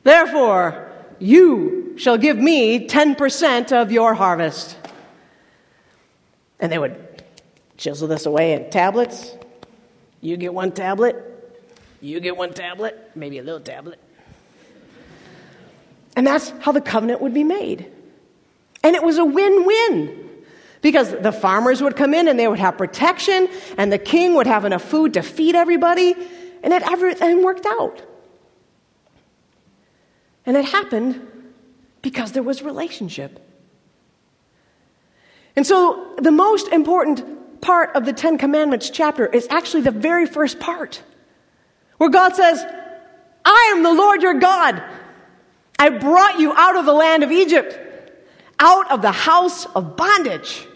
Therefore, 0.03 0.91
you 1.19 1.95
shall 1.97 2.19
give 2.19 2.37
me 2.37 2.89
10% 2.89 3.73
of 3.73 3.93
your 3.93 4.15
harvest. 4.15 4.77
And 6.59 6.73
they 6.73 6.79
would 6.79 7.23
chisel 7.77 8.09
this 8.09 8.27
away 8.27 8.53
in 8.55 8.71
tablets. 8.71 9.35
You 10.21 10.37
get 10.37 10.55
one 10.55 10.73
tablet, 10.73 11.17
you 12.03 12.21
get 12.21 12.37
one 12.37 12.53
tablet, 12.53 13.13
maybe 13.15 13.39
a 13.39 13.43
little 13.43 13.61
tablet. 13.61 13.99
And 16.17 16.27
that's 16.27 16.51
how 16.61 16.73
the 16.73 16.81
covenant 16.81 17.23
would 17.23 17.33
be 17.33 17.45
made. 17.45 17.91
And 18.83 18.97
it 18.97 19.03
was 19.03 19.19
a 19.19 19.25
win 19.25 19.65
win. 19.65 20.19
Because 20.83 21.13
the 21.13 21.31
farmers 21.31 21.81
would 21.81 21.95
come 21.95 22.13
in 22.13 22.27
and 22.27 22.37
they 22.39 22.49
would 22.49 22.59
have 22.59 22.77
protection, 22.77 23.49
and 23.79 23.93
the 23.93 23.99
king 23.99 24.35
would 24.35 24.49
have 24.49 24.65
enough 24.65 24.83
food 24.83 25.15
to 25.15 25.23
feed 25.23 25.55
everybody, 25.55 26.13
and 26.65 26.73
it, 26.73 26.83
everything 26.83 27.45
worked 27.45 27.67
out. 27.67 28.03
And 30.45 30.57
it 30.57 30.65
happened 30.65 31.29
because 32.03 32.33
there 32.33 32.43
was 32.43 32.63
relationship. 32.63 33.39
And 35.55 35.65
so, 35.65 36.15
the 36.21 36.33
most 36.33 36.67
important 36.69 37.61
part 37.61 37.95
of 37.95 38.05
the 38.05 38.13
Ten 38.13 38.37
Commandments 38.37 38.91
chapter 38.91 39.27
is 39.27 39.47
actually 39.51 39.83
the 39.83 39.93
very 39.93 40.27
first 40.27 40.59
part, 40.59 41.01
where 42.03 42.11
God 42.11 42.35
says, 42.35 42.67
I 43.45 43.75
am 43.77 43.85
the 43.85 43.93
Lord 43.93 44.23
your 44.23 44.35
God. 44.35 44.83
I 45.79 45.89
brought 45.89 46.41
you 46.41 46.53
out 46.53 46.75
of 46.75 46.85
the 46.85 46.93
land 46.93 47.23
of 47.23 47.31
Egypt, 47.31 47.79
out 48.59 48.91
of 48.91 49.03
the 49.03 49.13
house 49.13 49.67
of 49.67 49.97
bondage. 49.97 50.67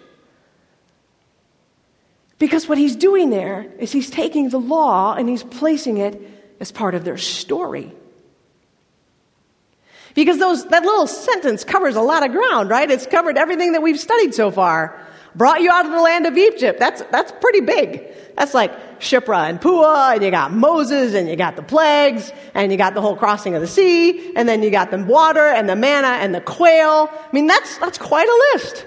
Because 2.39 2.69
what 2.69 2.79
he's 2.79 2.95
doing 2.95 3.31
there 3.31 3.67
is 3.81 3.91
he's 3.91 4.09
taking 4.09 4.51
the 4.51 4.61
law 4.61 5.15
and 5.15 5.29
he's 5.29 5.43
placing 5.43 5.99
it 5.99 6.21
as 6.61 6.71
part 6.71 6.95
of 6.95 7.03
their 7.03 7.19
story. 7.19 7.91
Because 10.15 10.39
those, 10.39 10.65
that 10.67 10.85
little 10.85 11.09
sentence 11.09 11.65
covers 11.65 11.97
a 11.97 12.03
lot 12.03 12.25
of 12.25 12.31
ground, 12.31 12.71
right? 12.71 12.89
It's 12.89 13.05
covered 13.05 13.37
everything 13.37 13.73
that 13.73 13.83
we've 13.83 13.99
studied 13.99 14.33
so 14.33 14.53
far. 14.53 15.05
Brought 15.37 15.61
you 15.61 15.71
out 15.71 15.85
of 15.85 15.93
the 15.93 16.01
land 16.01 16.25
of 16.25 16.37
Egypt. 16.37 16.81
That's, 16.81 17.03
that's 17.13 17.31
pretty 17.41 17.61
big. 17.61 18.15
That's 18.37 18.55
like 18.55 19.01
Shiphrah 19.01 19.51
and 19.51 19.61
Puah, 19.61 20.15
and 20.15 20.23
you 20.23 20.31
got 20.31 20.51
Moses, 20.51 21.15
and 21.15 21.29
you 21.29 21.37
got 21.37 21.57
the 21.57 21.63
plagues, 21.63 22.33
and 22.55 22.73
you 22.73 22.79
got 22.79 22.95
the 22.95 23.03
whole 23.03 23.17
crossing 23.17 23.55
of 23.55 23.61
the 23.61 23.67
sea, 23.67 24.35
and 24.35 24.49
then 24.49 24.63
you 24.63 24.71
got 24.71 24.91
the 24.91 24.99
water, 25.05 25.47
and 25.47 25.69
the 25.69 25.77
manna, 25.77 26.09
and 26.09 26.35
the 26.35 26.41
quail. 26.41 27.11
I 27.13 27.29
mean, 27.33 27.47
that's, 27.47 27.77
that's 27.79 27.99
quite 27.99 28.27
a 28.27 28.55
list. 28.55 28.87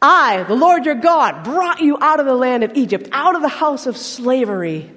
I, 0.00 0.42
the 0.44 0.56
Lord 0.56 0.84
your 0.84 0.96
God, 0.96 1.44
brought 1.44 1.80
you 1.80 1.96
out 2.00 2.18
of 2.18 2.26
the 2.26 2.34
land 2.34 2.64
of 2.64 2.72
Egypt, 2.74 3.08
out 3.12 3.36
of 3.36 3.42
the 3.42 3.48
house 3.48 3.86
of 3.86 3.96
slavery. 3.96 4.90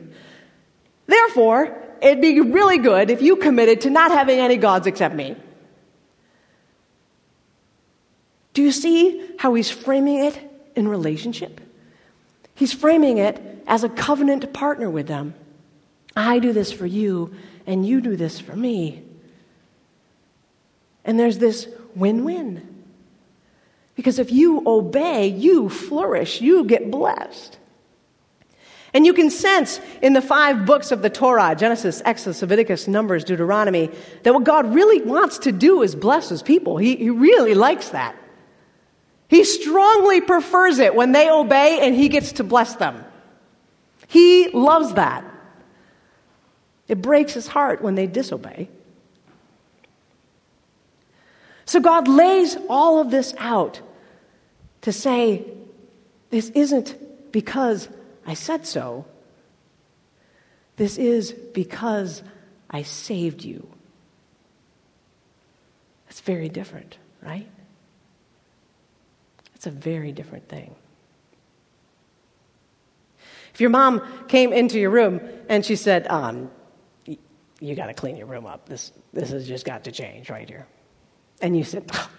Therefore, 1.06 1.78
it'd 2.02 2.22
be 2.22 2.42
really 2.42 2.80
good 2.80 3.12
if 3.12 3.22
you 3.22 3.36
committed 3.36 3.82
to 3.82 3.92
not 3.92 4.10
having 4.10 4.40
any 4.40 4.58
gods 4.58 4.88
except 4.88 5.14
me. 5.14 5.36
Do 8.54 8.64
you 8.64 8.72
see 8.72 9.36
how 9.38 9.54
he's 9.54 9.70
framing 9.70 10.26
it 10.26 10.55
in 10.76 10.88
relationship? 10.88 11.62
He's 12.54 12.74
framing 12.74 13.18
it 13.18 13.64
as 13.68 13.84
a 13.84 13.90
covenant 13.90 14.54
partner 14.54 14.90
with 14.90 15.08
them. 15.08 15.34
I 16.16 16.40
do 16.40 16.54
this 16.54 16.72
for 16.72 16.86
you, 16.86 17.36
and 17.68 17.86
you 17.86 18.00
do 18.02 18.16
this 18.16 18.40
for 18.40 18.56
me. 18.56 19.04
And 21.04 21.20
there's 21.20 21.38
this 21.38 21.68
win 21.94 22.24
win. 22.24 22.76
Because 23.96 24.20
if 24.20 24.32
you 24.32 24.64
obey, 24.66 25.28
you 25.28 25.70
flourish, 25.70 26.42
you 26.42 26.66
get 26.66 26.92
blessed. 26.92 27.58
And 28.94 29.06
you 29.06 29.14
can 29.14 29.30
sense 29.30 29.82
in 30.02 30.14
the 30.14 30.22
five 30.22 30.66
books 30.66 30.92
of 30.92 31.02
the 31.02 31.10
Torah 31.10 31.54
Genesis, 31.56 32.02
Exodus, 32.06 32.42
Leviticus, 32.42 32.88
Numbers, 32.88 33.26
Deuteronomy 33.26 33.90
that 34.24 34.34
what 34.34 34.46
God 34.46 34.74
really 34.74 35.02
wants 35.02 35.40
to 35.40 35.52
do 35.52 35.82
is 35.82 35.96
bless 35.96 36.30
his 36.30 36.42
people. 36.42 36.78
He, 36.78 36.96
he 36.96 37.10
really 37.10 37.56
likes 37.56 37.90
that. 37.90 38.16
He 39.28 39.44
strongly 39.44 40.22
prefers 40.22 40.80
it 40.80 40.96
when 40.96 41.12
they 41.12 41.30
obey 41.30 41.80
and 41.82 41.96
he 41.96 42.10
gets 42.10 42.34
to 42.34 42.44
bless 42.44 42.76
them. 42.76 43.04
He 44.08 44.50
loves 44.50 44.94
that. 44.94 45.24
It 46.88 47.02
breaks 47.02 47.34
his 47.34 47.48
heart 47.48 47.82
when 47.82 47.96
they 47.96 48.06
disobey. 48.06 48.70
So 51.66 51.80
God 51.80 52.08
lays 52.08 52.56
all 52.70 53.00
of 53.00 53.10
this 53.10 53.34
out 53.40 53.82
to 54.82 54.92
say, 54.92 55.46
this 56.30 56.50
isn't 56.50 57.32
because 57.32 57.90
I 58.26 58.36
said 58.36 58.68
so. 58.68 59.06
This 60.76 60.98
is 60.98 61.32
because 61.32 62.22
I 62.70 62.84
saved 62.84 63.44
you. 63.44 63.68
That's 66.06 66.22
very 66.22 66.50
different, 66.50 66.98
right? 67.24 67.48
It's 69.66 69.76
a 69.76 69.80
very 69.80 70.12
different 70.12 70.48
thing. 70.48 70.76
If 73.52 73.60
your 73.60 73.72
mom 73.72 74.04
came 74.28 74.54
into 74.54 74.80
your 74.80 74.92
room 74.92 75.22
and 75.50 75.66
she 75.66 75.76
said, 75.76 76.08
um, 76.08 76.52
You 77.60 77.74
got 77.74 77.88
to 77.88 77.96
clean 77.96 78.16
your 78.16 78.28
room 78.28 78.46
up. 78.46 78.70
This, 78.70 78.92
this 79.12 79.32
has 79.32 79.48
just 79.48 79.66
got 79.66 79.86
to 79.86 79.92
change 79.92 80.30
right 80.30 80.48
here. 80.48 80.68
And 81.42 81.58
you 81.58 81.64
said, 81.64 81.90
oh, 81.94 82.10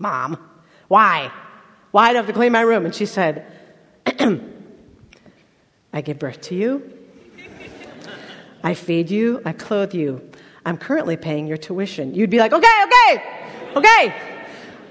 Mom, 0.00 0.36
why? 0.88 1.30
Why 1.92 2.08
do 2.08 2.14
I 2.14 2.16
have 2.16 2.26
to 2.26 2.32
clean 2.32 2.50
my 2.50 2.62
room? 2.62 2.84
And 2.84 2.92
she 2.92 3.06
said, 3.06 3.46
I 5.92 6.00
give 6.00 6.18
birth 6.18 6.40
to 6.40 6.56
you. 6.56 6.98
I 8.64 8.74
feed 8.74 9.08
you. 9.08 9.40
I 9.44 9.52
clothe 9.52 9.94
you. 9.94 10.28
I'm 10.66 10.78
currently 10.78 11.16
paying 11.16 11.46
your 11.46 11.58
tuition. 11.58 12.12
You'd 12.12 12.30
be 12.30 12.38
like, 12.38 12.52
okay, 12.52 12.84
okay, 12.86 13.22
okay. 13.76 14.31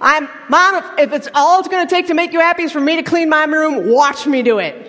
I'm, 0.01 0.27
mom, 0.49 0.75
if, 0.75 0.99
if 0.99 1.13
it's 1.13 1.27
all 1.35 1.59
it's 1.59 1.69
going 1.69 1.87
to 1.87 1.89
take 1.89 2.07
to 2.07 2.15
make 2.15 2.33
you 2.33 2.39
happy 2.39 2.63
is 2.63 2.71
for 2.71 2.81
me 2.81 2.95
to 2.95 3.03
clean 3.03 3.29
my 3.29 3.45
room, 3.45 3.87
watch 3.91 4.25
me 4.25 4.41
do 4.41 4.57
it. 4.57 4.87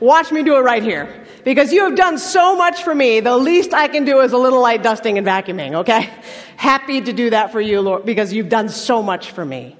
Watch 0.00 0.32
me 0.32 0.42
do 0.42 0.56
it 0.56 0.60
right 0.60 0.82
here. 0.82 1.24
Because 1.44 1.72
you 1.72 1.84
have 1.84 1.96
done 1.96 2.18
so 2.18 2.56
much 2.56 2.82
for 2.82 2.94
me, 2.94 3.20
the 3.20 3.36
least 3.36 3.72
I 3.72 3.86
can 3.86 4.04
do 4.04 4.20
is 4.20 4.32
a 4.32 4.38
little 4.38 4.60
light 4.60 4.82
dusting 4.82 5.16
and 5.16 5.26
vacuuming, 5.26 5.74
okay? 5.74 6.10
Happy 6.56 7.00
to 7.00 7.12
do 7.12 7.30
that 7.30 7.52
for 7.52 7.60
you, 7.60 7.80
Lord, 7.80 8.04
because 8.04 8.32
you've 8.32 8.48
done 8.48 8.68
so 8.68 9.00
much 9.02 9.30
for 9.30 9.44
me. 9.44 9.76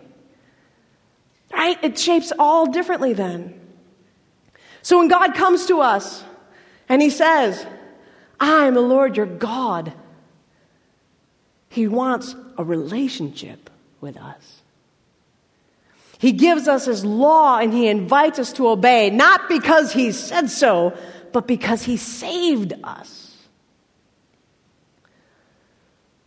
Right? 1.53 1.83
It 1.83 1.99
shapes 1.99 2.33
all 2.39 2.67
differently 2.67 3.13
then. 3.13 3.61
So 4.83 4.99
when 4.99 5.09
God 5.09 5.35
comes 5.35 5.67
to 5.67 5.81
us 5.81 6.25
and 6.89 7.03
He 7.03 7.11
says, 7.11 7.67
I 8.39 8.67
am 8.67 8.75
the 8.75 8.81
Lord 8.81 9.17
your 9.17 9.27
God, 9.27 9.93
He 11.69 11.89
wants 11.89 12.35
a 12.57 12.65
relationship 12.65 13.71
with 14.03 14.19
us. 14.19 14.61
He 16.19 16.33
gives 16.33 16.69
us 16.69 16.85
His 16.85 17.05
law 17.05 17.59
and 17.59 17.73
He 17.73 17.89
invites 17.89 18.39
us 18.39 18.53
to 18.55 18.69
obey, 18.69 19.09
not 19.09 19.49
because 19.49 19.93
He 19.93 20.13
said 20.13 20.51
so, 20.51 20.97
but 21.33 21.47
because 21.47 21.83
He 21.85 21.97
saved 21.97 22.75
us. 22.85 23.37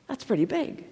That's 0.07 0.23
pretty 0.23 0.45
big. 0.45 0.85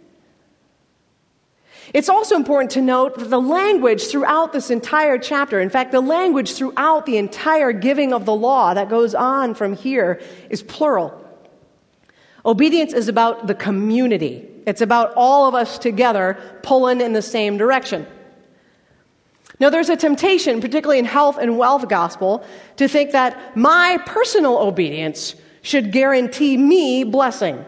It's 1.93 2.07
also 2.07 2.35
important 2.35 2.71
to 2.71 2.81
note 2.81 3.19
that 3.19 3.29
the 3.29 3.41
language 3.41 4.07
throughout 4.07 4.53
this 4.53 4.69
entire 4.69 5.17
chapter, 5.17 5.59
in 5.59 5.69
fact, 5.69 5.91
the 5.91 6.01
language 6.01 6.53
throughout 6.53 7.05
the 7.05 7.17
entire 7.17 7.73
giving 7.73 8.13
of 8.13 8.25
the 8.25 8.33
law 8.33 8.73
that 8.73 8.89
goes 8.89 9.13
on 9.13 9.53
from 9.53 9.75
here 9.75 10.21
is 10.49 10.63
plural. 10.63 11.19
Obedience 12.45 12.93
is 12.93 13.09
about 13.09 13.47
the 13.47 13.55
community, 13.55 14.49
it's 14.65 14.81
about 14.81 15.13
all 15.15 15.47
of 15.47 15.55
us 15.55 15.77
together 15.77 16.37
pulling 16.63 17.01
in 17.01 17.13
the 17.13 17.21
same 17.21 17.57
direction. 17.57 18.07
Now, 19.59 19.69
there's 19.69 19.89
a 19.89 19.95
temptation, 19.95 20.61
particularly 20.61 20.99
in 20.99 21.05
health 21.05 21.37
and 21.37 21.57
wealth 21.57 21.87
gospel, 21.87 22.43
to 22.77 22.87
think 22.87 23.11
that 23.11 23.55
my 23.55 23.99
personal 24.05 24.57
obedience 24.57 25.35
should 25.61 25.91
guarantee 25.91 26.57
me 26.57 27.03
blessing. 27.03 27.63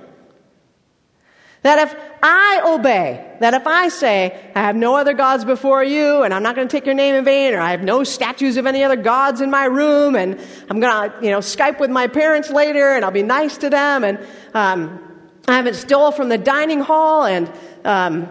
That 1.61 1.79
if 1.79 1.95
I 2.21 2.61
obey, 2.65 3.37
that 3.39 3.53
if 3.53 3.65
I 3.65 3.87
say, 3.89 4.51
I 4.53 4.61
have 4.61 4.75
no 4.75 4.95
other 4.95 5.13
gods 5.13 5.45
before 5.45 5.83
you, 5.83 6.21
and 6.23 6.33
I'm 6.33 6.43
not 6.43 6.55
going 6.55 6.67
to 6.67 6.71
take 6.71 6.85
your 6.85 6.95
name 6.95 7.15
in 7.15 7.23
vain, 7.23 7.53
or 7.53 7.59
I 7.59 7.71
have 7.71 7.81
no 7.81 8.03
statues 8.03 8.57
of 8.57 8.65
any 8.65 8.83
other 8.83 8.95
gods 8.95 9.41
in 9.41 9.49
my 9.49 9.65
room, 9.65 10.15
and 10.15 10.39
I'm 10.69 10.79
going 10.79 11.11
to, 11.11 11.17
you 11.23 11.31
know, 11.31 11.39
Skype 11.39 11.79
with 11.79 11.89
my 11.89 12.07
parents 12.07 12.49
later, 12.49 12.93
and 12.93 13.05
I'll 13.05 13.11
be 13.11 13.23
nice 13.23 13.57
to 13.59 13.69
them, 13.69 14.03
and 14.03 14.19
um, 14.53 15.14
I 15.47 15.55
haven't 15.57 15.75
stole 15.75 16.11
from 16.11 16.29
the 16.29 16.39
dining 16.39 16.79
hall, 16.79 17.25
and 17.25 17.51
um, 17.83 18.27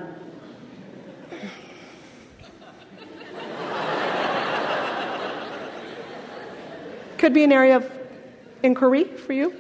could 7.19 7.33
be 7.33 7.45
an 7.45 7.53
area 7.53 7.77
of 7.77 7.91
inquiry 8.63 9.05
for 9.05 9.33
you. 9.33 9.55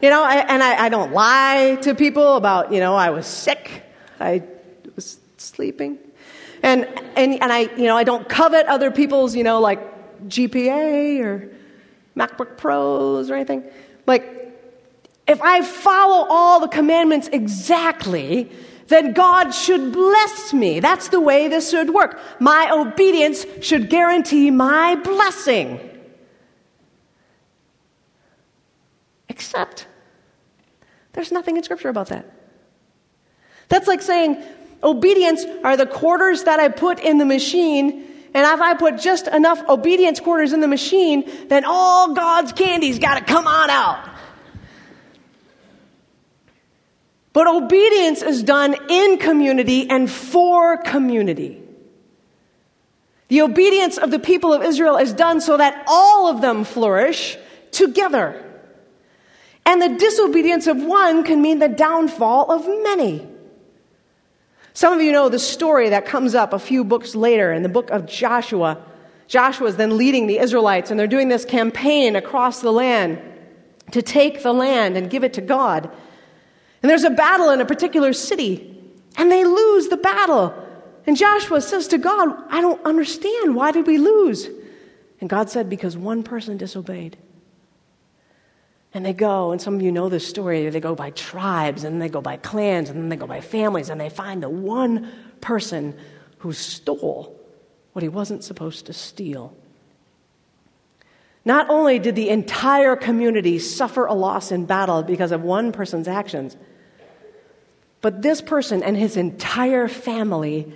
You 0.00 0.10
know, 0.10 0.22
I, 0.22 0.36
and 0.36 0.62
I, 0.62 0.84
I 0.84 0.88
don't 0.88 1.12
lie 1.12 1.78
to 1.82 1.94
people 1.94 2.36
about, 2.36 2.72
you 2.72 2.80
know, 2.80 2.94
I 2.94 3.10
was 3.10 3.26
sick, 3.26 3.84
I 4.18 4.42
was 4.96 5.20
sleeping. 5.36 5.98
And, 6.62 6.86
and, 7.16 7.42
and 7.42 7.52
I, 7.52 7.60
you 7.76 7.84
know, 7.84 7.96
I 7.96 8.04
don't 8.04 8.28
covet 8.28 8.66
other 8.66 8.90
people's, 8.90 9.34
you 9.34 9.42
know, 9.42 9.60
like 9.60 10.28
GPA 10.28 11.20
or 11.20 11.50
MacBook 12.16 12.56
Pros 12.56 13.30
or 13.30 13.34
anything. 13.34 13.64
Like, 14.06 14.41
if 15.32 15.42
I 15.42 15.62
follow 15.62 16.26
all 16.28 16.60
the 16.60 16.68
commandments 16.68 17.28
exactly, 17.32 18.50
then 18.88 19.14
God 19.14 19.50
should 19.50 19.92
bless 19.92 20.52
me. 20.52 20.78
That's 20.78 21.08
the 21.08 21.20
way 21.20 21.48
this 21.48 21.70
should 21.70 21.90
work. 21.90 22.20
My 22.38 22.70
obedience 22.70 23.46
should 23.62 23.88
guarantee 23.88 24.50
my 24.50 24.94
blessing. 24.96 25.80
Except, 29.28 29.86
there's 31.14 31.32
nothing 31.32 31.56
in 31.56 31.62
Scripture 31.62 31.88
about 31.88 32.08
that. 32.08 32.30
That's 33.68 33.88
like 33.88 34.02
saying, 34.02 34.42
obedience 34.82 35.46
are 35.64 35.78
the 35.78 35.86
quarters 35.86 36.44
that 36.44 36.60
I 36.60 36.68
put 36.68 37.00
in 37.00 37.16
the 37.16 37.24
machine, 37.24 38.04
and 38.34 38.46
if 38.46 38.60
I 38.60 38.74
put 38.74 39.00
just 39.00 39.26
enough 39.28 39.66
obedience 39.68 40.20
quarters 40.20 40.52
in 40.52 40.60
the 40.60 40.68
machine, 40.68 41.30
then 41.48 41.64
all 41.64 42.14
God's 42.14 42.52
candy's 42.52 42.98
got 42.98 43.18
to 43.18 43.24
come 43.24 43.46
on 43.46 43.70
out. 43.70 44.11
But 47.32 47.46
obedience 47.46 48.22
is 48.22 48.42
done 48.42 48.76
in 48.88 49.18
community 49.18 49.88
and 49.88 50.10
for 50.10 50.76
community. 50.76 51.62
The 53.28 53.40
obedience 53.40 53.96
of 53.96 54.10
the 54.10 54.18
people 54.18 54.52
of 54.52 54.62
Israel 54.62 54.98
is 54.98 55.14
done 55.14 55.40
so 55.40 55.56
that 55.56 55.84
all 55.86 56.26
of 56.26 56.42
them 56.42 56.64
flourish 56.64 57.38
together. 57.70 58.44
And 59.64 59.80
the 59.80 59.88
disobedience 59.88 60.66
of 60.66 60.82
one 60.82 61.24
can 61.24 61.40
mean 61.40 61.58
the 61.58 61.68
downfall 61.68 62.50
of 62.50 62.66
many. 62.66 63.26
Some 64.74 64.92
of 64.92 65.00
you 65.00 65.12
know 65.12 65.28
the 65.28 65.38
story 65.38 65.90
that 65.90 66.04
comes 66.04 66.34
up 66.34 66.52
a 66.52 66.58
few 66.58 66.84
books 66.84 67.14
later 67.14 67.52
in 67.52 67.62
the 67.62 67.68
book 67.68 67.90
of 67.90 68.06
Joshua. 68.06 68.84
Joshua 69.28 69.68
is 69.68 69.76
then 69.76 69.96
leading 69.96 70.26
the 70.26 70.38
Israelites, 70.38 70.90
and 70.90 71.00
they're 71.00 71.06
doing 71.06 71.28
this 71.28 71.44
campaign 71.44 72.16
across 72.16 72.60
the 72.60 72.72
land 72.72 73.18
to 73.92 74.02
take 74.02 74.42
the 74.42 74.52
land 74.52 74.96
and 74.96 75.08
give 75.08 75.24
it 75.24 75.32
to 75.34 75.40
God. 75.40 75.90
And 76.82 76.90
there's 76.90 77.04
a 77.04 77.10
battle 77.10 77.50
in 77.50 77.60
a 77.60 77.64
particular 77.64 78.12
city, 78.12 78.76
and 79.16 79.30
they 79.30 79.44
lose 79.44 79.88
the 79.88 79.96
battle. 79.96 80.52
And 81.06 81.16
Joshua 81.16 81.60
says 81.60 81.88
to 81.88 81.98
God, 81.98 82.34
I 82.48 82.60
don't 82.60 82.84
understand. 82.84 83.54
Why 83.54 83.70
did 83.70 83.86
we 83.86 83.98
lose? 83.98 84.48
And 85.20 85.30
God 85.30 85.48
said, 85.48 85.70
Because 85.70 85.96
one 85.96 86.22
person 86.22 86.56
disobeyed. 86.56 87.16
And 88.94 89.06
they 89.06 89.14
go, 89.14 89.52
and 89.52 89.60
some 89.60 89.76
of 89.76 89.82
you 89.82 89.90
know 89.90 90.10
this 90.10 90.26
story, 90.26 90.68
they 90.68 90.80
go 90.80 90.94
by 90.94 91.10
tribes, 91.10 91.84
and 91.84 92.02
they 92.02 92.10
go 92.10 92.20
by 92.20 92.36
clans, 92.36 92.90
and 92.90 92.98
then 92.98 93.08
they 93.08 93.16
go 93.16 93.26
by 93.26 93.40
families, 93.40 93.88
and 93.88 94.00
they 94.00 94.10
find 94.10 94.42
the 94.42 94.50
one 94.50 95.10
person 95.40 95.96
who 96.38 96.52
stole 96.52 97.40
what 97.92 98.02
he 98.02 98.08
wasn't 98.08 98.44
supposed 98.44 98.86
to 98.86 98.92
steal. 98.92 99.56
Not 101.44 101.70
only 101.70 101.98
did 101.98 102.14
the 102.14 102.28
entire 102.28 102.96
community 102.96 103.58
suffer 103.58 104.06
a 104.06 104.14
loss 104.14 104.52
in 104.52 104.66
battle 104.66 105.02
because 105.02 105.32
of 105.32 105.42
one 105.42 105.72
person's 105.72 106.06
actions, 106.06 106.56
but 108.02 108.20
this 108.20 108.42
person 108.42 108.82
and 108.82 108.96
his 108.96 109.16
entire 109.16 109.88
family 109.88 110.70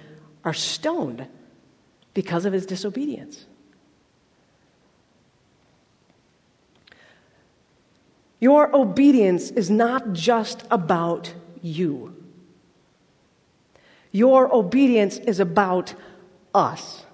are 0.44 0.54
stoned 0.54 1.26
because 2.14 2.46
of 2.46 2.52
his 2.52 2.64
disobedience. 2.64 3.44
Your 8.38 8.74
obedience 8.74 9.50
is 9.50 9.70
not 9.70 10.12
just 10.12 10.64
about 10.70 11.34
you. 11.62 12.14
Your 14.12 14.54
obedience 14.54 15.18
is 15.18 15.40
about 15.40 15.94
us. 16.54 17.04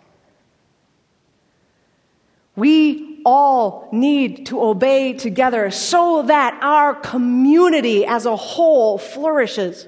We 2.54 3.23
all 3.25 3.88
need 3.92 4.47
to 4.47 4.62
obey 4.62 5.14
together 5.14 5.71
so 5.71 6.23
that 6.23 6.59
our 6.62 6.95
community 6.95 8.05
as 8.05 8.27
a 8.27 8.37
whole 8.37 8.98
flourishes. 8.98 9.87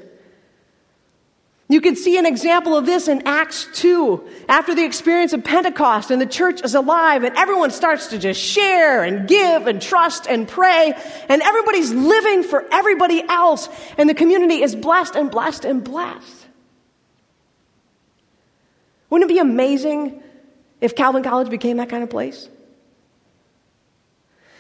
You 1.66 1.80
can 1.80 1.96
see 1.96 2.18
an 2.18 2.26
example 2.26 2.76
of 2.76 2.84
this 2.84 3.08
in 3.08 3.26
Acts 3.26 3.66
2. 3.72 4.28
After 4.48 4.74
the 4.74 4.84
experience 4.84 5.32
of 5.32 5.42
Pentecost 5.42 6.10
and 6.10 6.20
the 6.20 6.26
church 6.26 6.62
is 6.62 6.74
alive 6.74 7.24
and 7.24 7.34
everyone 7.36 7.70
starts 7.70 8.08
to 8.08 8.18
just 8.18 8.38
share 8.38 9.02
and 9.02 9.26
give 9.26 9.66
and 9.66 9.80
trust 9.80 10.26
and 10.26 10.46
pray 10.46 10.92
and 11.28 11.40
everybody's 11.40 11.90
living 11.90 12.42
for 12.42 12.66
everybody 12.70 13.22
else 13.28 13.70
and 13.96 14.10
the 14.10 14.14
community 14.14 14.62
is 14.62 14.76
blessed 14.76 15.16
and 15.16 15.30
blessed 15.30 15.64
and 15.64 15.82
blessed. 15.82 16.46
Wouldn't 19.08 19.30
it 19.30 19.34
be 19.34 19.40
amazing 19.40 20.22
if 20.82 20.94
Calvin 20.94 21.22
College 21.22 21.48
became 21.48 21.78
that 21.78 21.88
kind 21.88 22.02
of 22.02 22.10
place? 22.10 22.48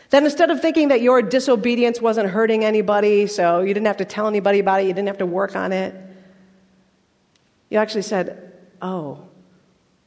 That 0.08 0.22
instead 0.22 0.50
of 0.50 0.62
thinking 0.62 0.88
that 0.88 1.02
your 1.02 1.20
disobedience 1.20 2.00
wasn't 2.00 2.30
hurting 2.30 2.64
anybody, 2.64 3.26
so 3.26 3.60
you 3.60 3.74
didn't 3.74 3.88
have 3.88 3.96
to 3.98 4.04
tell 4.04 4.26
anybody 4.26 4.60
about 4.60 4.80
it, 4.80 4.86
you 4.86 4.92
didn't 4.92 5.08
have 5.08 5.18
to 5.18 5.26
work 5.26 5.56
on 5.56 5.72
it, 5.72 5.94
you 7.74 7.80
actually 7.80 8.02
said, 8.02 8.52
Oh, 8.80 9.26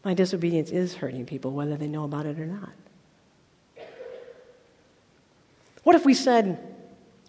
my 0.06 0.14
disobedience 0.14 0.70
is 0.70 0.96
hurting 0.96 1.26
people, 1.26 1.52
whether 1.52 1.76
they 1.76 1.88
know 1.88 2.06
about 2.06 2.26
it 2.26 2.40
or 2.40 2.46
not. 2.46 2.70
What 5.84 5.94
if 5.94 6.06
we 6.06 6.14
said, 6.14 6.66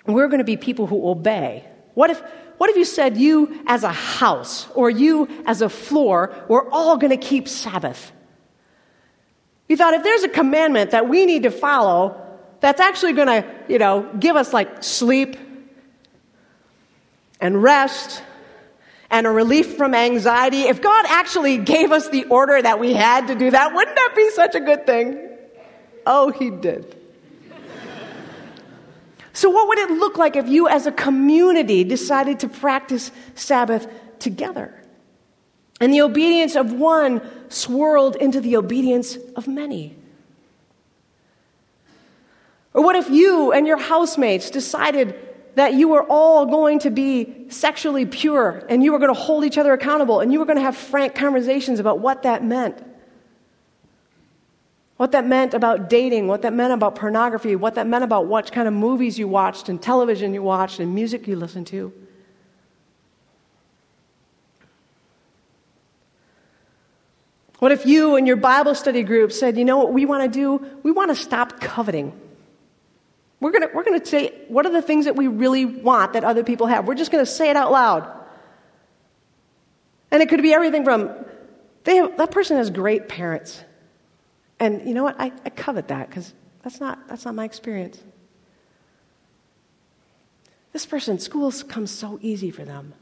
We're 0.07 0.29
going 0.29 0.39
to 0.39 0.45
be 0.45 0.57
people 0.57 0.87
who 0.87 1.09
obey? 1.09 1.65
What 1.95 2.11
if, 2.11 2.23
what 2.57 2.71
if 2.71 2.77
you 2.77 2.85
said, 2.85 3.17
You 3.17 3.65
as 3.67 3.83
a 3.83 3.91
house 3.91 4.69
or 4.77 4.89
you 4.91 5.29
as 5.45 5.61
a 5.61 5.69
floor, 5.69 6.33
we're 6.47 6.71
all 6.71 6.99
going 6.99 7.11
to 7.11 7.17
keep 7.17 7.49
Sabbath? 7.49 8.13
You 9.69 9.77
thought 9.77 9.95
if 9.95 10.05
there's 10.05 10.23
a 10.23 10.29
commandment 10.29 10.93
that 10.93 11.09
we 11.09 11.27
need 11.27 11.43
to 11.43 11.51
follow 11.51 12.17
that's 12.61 12.81
actually 12.81 13.15
going 13.15 13.27
to, 13.27 13.45
you 13.69 13.81
know, 13.81 14.09
give 14.21 14.37
us 14.37 14.53
like 14.53 14.85
sleep 14.85 15.37
and 17.41 17.61
rest 17.61 18.23
and 19.11 19.27
a 19.27 19.31
relief 19.31 19.77
from 19.77 19.95
anxiety, 19.95 20.63
if 20.63 20.83
God 20.83 21.07
actually 21.09 21.59
gave 21.59 21.93
us 21.93 22.09
the 22.09 22.25
order 22.25 22.61
that 22.61 22.79
we 22.79 22.93
had 22.93 23.29
to 23.29 23.35
do 23.35 23.51
that, 23.51 23.75
wouldn't 23.75 23.97
that 23.97 24.13
be 24.15 24.31
such 24.31 24.55
a 24.55 24.61
good 24.61 24.87
thing? 24.87 25.29
Oh, 26.07 26.31
He 26.31 26.51
did. 26.51 26.95
so, 29.33 29.51
what 29.51 29.69
would 29.69 29.79
it 29.79 29.91
look 29.93 30.19
like 30.19 30.37
if 30.37 30.49
you 30.49 30.69
as 30.69 30.87
a 30.87 30.93
community 30.93 31.85
decided 31.85 32.41
to 32.41 32.49
practice 32.49 33.11
Sabbath 33.35 33.87
together? 34.19 34.75
And 35.81 35.93
the 35.93 36.01
obedience 36.01 36.57
of 36.57 36.73
one 36.73 37.23
swirled 37.51 38.17
into 38.17 38.41
the 38.41 38.57
obedience 38.57 39.17
of 39.37 39.47
many. 39.47 39.97
Or 42.75 42.83
what 42.83 42.97
if 42.97 43.09
you 43.09 43.53
and 43.53 43.67
your 43.67 43.79
housemates 43.79 44.51
decided 44.51 45.28
that 45.59 45.75
you 45.75 45.89
were 45.89 46.05
all 46.05 46.47
going 46.47 46.79
to 46.79 46.91
be 46.91 47.47
sexually 47.49 48.07
pure 48.07 48.65
and 48.69 48.85
you 48.85 48.93
were 48.93 48.99
going 49.01 49.13
to 49.13 49.21
hold 49.21 49.45
each 49.45 49.59
other 49.59 49.73
accountable 49.73 50.21
and 50.21 50.33
you 50.33 50.39
were 50.39 50.45
going 50.45 50.57
to 50.57 50.63
have 50.63 50.77
frank 50.77 51.17
conversations 51.17 51.81
about 51.81 51.99
what 51.99 52.23
that 52.23 52.45
meant. 52.45 52.81
What 54.99 55.11
that 55.13 55.27
meant 55.27 55.55
about 55.55 55.91
dating, 55.91 56.29
what 56.29 56.43
that 56.43 56.53
meant 56.53 56.73
about 56.73 56.95
pornography, 56.95 57.57
what 57.57 57.75
that 57.75 57.89
meant 57.89 58.05
about 58.05 58.27
what 58.27 58.53
kind 58.53 58.69
of 58.69 58.75
movies 58.75 59.19
you 59.19 59.27
watched 59.27 59.69
and 59.69 59.83
television 59.83 60.33
you 60.33 60.45
watched 60.45 60.79
and 60.79 60.95
music 60.95 61.27
you 61.27 61.35
listened 61.35 61.67
to. 61.69 61.93
What 67.59 67.73
if 67.73 67.85
you 67.85 68.15
and 68.15 68.29
your 68.29 68.37
Bible 68.37 68.77
study 68.77 69.03
group 69.03 69.33
said, 69.33 69.59
you 69.59 69.65
know 69.65 69.79
what 69.79 69.93
we 69.93 70.07
want 70.07 70.23
to 70.23 70.29
do? 70.39 70.65
We 70.85 70.93
want 70.93 71.11
to 71.11 71.17
stop 71.17 71.59
coveting. 71.59 72.28
We're 73.41 73.53
going 73.53 73.69
we're 73.73 73.85
to 73.85 74.05
say, 74.05 74.33
what 74.49 74.67
are 74.67 74.73
the 74.73 74.83
things 74.83 75.05
that 75.05 75.15
we 75.15 75.29
really 75.29 75.65
want 75.65 76.15
that 76.15 76.25
other 76.25 76.43
people 76.43 76.67
have? 76.67 76.89
We're 76.89 76.97
just 76.97 77.13
going 77.13 77.25
to 77.25 77.31
say 77.31 77.51
it 77.51 77.57
out 77.57 77.71
loud. 77.71 78.13
And 80.11 80.23
it 80.23 80.29
could 80.29 80.43
be 80.43 80.53
everything 80.53 80.85
from, 80.85 81.11
they 81.85 81.97
have, 81.97 82.17
that 82.17 82.31
person 82.31 82.57
has 82.57 82.71
great 82.71 83.09
parents. 83.09 83.63
And 84.59 84.89
you 84.89 84.95
know 84.95 85.05
what? 85.05 85.17
I, 85.21 85.33
I 85.45 85.51
covet 85.51 85.89
that 85.89 86.09
because 86.09 86.35
that's 86.63 86.81
not, 86.81 87.07
that's 87.09 87.25
not 87.25 87.35
my 87.35 87.45
experience. 87.45 88.03
This 90.73 90.85
person, 90.85 91.19
school 91.19 91.53
comes 91.53 91.91
so 91.91 92.19
easy 92.21 92.51
for 92.51 92.65
them. 92.65 92.95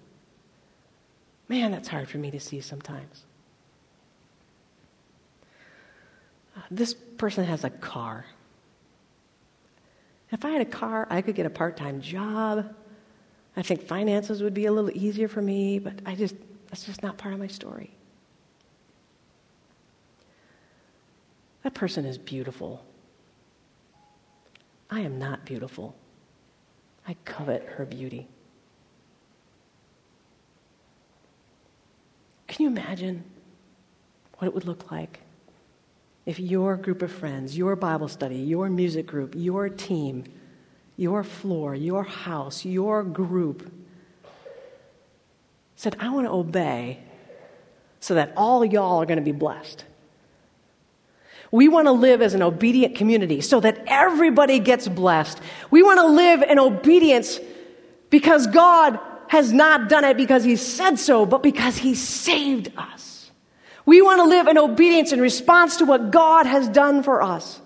Man, 1.49 1.71
that's 1.71 1.89
hard 1.89 2.09
for 2.09 2.19
me 2.19 2.31
to 2.31 2.41
see 2.41 2.61
sometimes. 2.61 3.25
Uh, 6.57 6.61
this 6.71 6.95
person 6.95 7.45
has 7.45 7.65
a 7.65 7.71
car. 7.71 8.27
If 10.33 10.45
I 10.45 10.51
had 10.51 10.61
a 10.61 10.67
car, 10.67 11.07
I 11.09 11.23
could 11.23 11.35
get 11.35 11.47
a 11.47 11.51
part 11.51 11.77
time 11.77 12.01
job. 12.01 12.75
I 13.57 13.63
think 13.63 13.83
finances 13.83 14.43
would 14.43 14.55
be 14.55 14.67
a 14.67 14.73
little 14.73 14.91
easier 14.91 15.29
for 15.29 15.41
me, 15.41 15.79
but 15.79 15.95
I 16.05 16.15
just, 16.15 16.35
that's 16.69 16.85
just 16.85 17.03
not 17.03 17.17
part 17.17 17.33
of 17.33 17.41
my 17.41 17.47
story. 17.47 17.91
That 21.63 21.75
person 21.75 22.05
is 22.05 22.19
beautiful. 22.19 22.85
I 24.91 25.01
am 25.01 25.19
not 25.19 25.45
beautiful. 25.45 25.97
I 27.09 27.17
covet 27.25 27.65
her 27.65 27.85
beauty. 27.85 28.29
Can 32.47 32.65
you 32.65 32.69
imagine 32.69 33.25
what 34.39 34.49
it 34.49 34.55
would 34.55 34.65
look 34.65 34.91
like 34.91 35.21
if 36.27 36.41
your 36.41 36.77
group 36.77 37.03
of 37.03 37.13
friends, 37.13 37.57
your 37.57 37.77
Bible 37.77 38.09
study, 38.09 38.37
your 38.37 38.69
music 38.69 39.07
group, 39.07 39.35
your 39.37 39.69
team, 39.69 40.25
your 40.97 41.23
floor, 41.23 41.75
your 41.75 42.03
house, 42.03 42.65
your 42.65 43.05
group 43.05 43.73
said, 45.77 45.95
I 46.01 46.11
want 46.11 46.27
to 46.27 46.33
obey 46.33 47.01
so 48.01 48.15
that 48.15 48.33
all 48.37 48.65
y'all 48.65 49.01
are 49.01 49.07
going 49.07 49.19
to 49.19 49.25
be 49.25 49.33
blessed. 49.33 49.85
We 51.53 51.69
want 51.69 51.87
to 51.87 51.93
live 51.93 52.23
as 52.23 52.35
an 52.35 52.43
obedient 52.43 52.97
community 52.97 53.41
so 53.41 53.61
that 53.61 53.85
everybody 53.87 54.59
gets 54.59 54.89
blessed. 54.89 55.41
We 55.71 55.83
want 55.83 56.01
to 56.01 56.07
live 56.07 56.43
in 56.43 56.59
obedience 56.59 57.39
because 58.11 58.49
God 58.49 58.99
has 59.29 59.53
not 59.53 59.89
done 59.89 60.05
it 60.05 60.17
because 60.17 60.45
He 60.45 60.57
said 60.57 60.97
so, 60.97 61.25
but 61.25 61.43
because 61.43 61.79
He 61.79 61.95
saved 61.95 62.73
us. 62.77 63.16
We 63.87 64.03
want 64.03 64.21
to 64.21 64.25
live 64.25 64.49
in 64.49 64.59
obedience 64.59 65.13
in 65.13 65.21
response 65.21 65.77
to 65.77 65.87
what 65.87 66.11
God 66.11 66.45
has 66.45 66.69
done 66.69 67.03
for 67.03 67.23
us. 67.23 67.61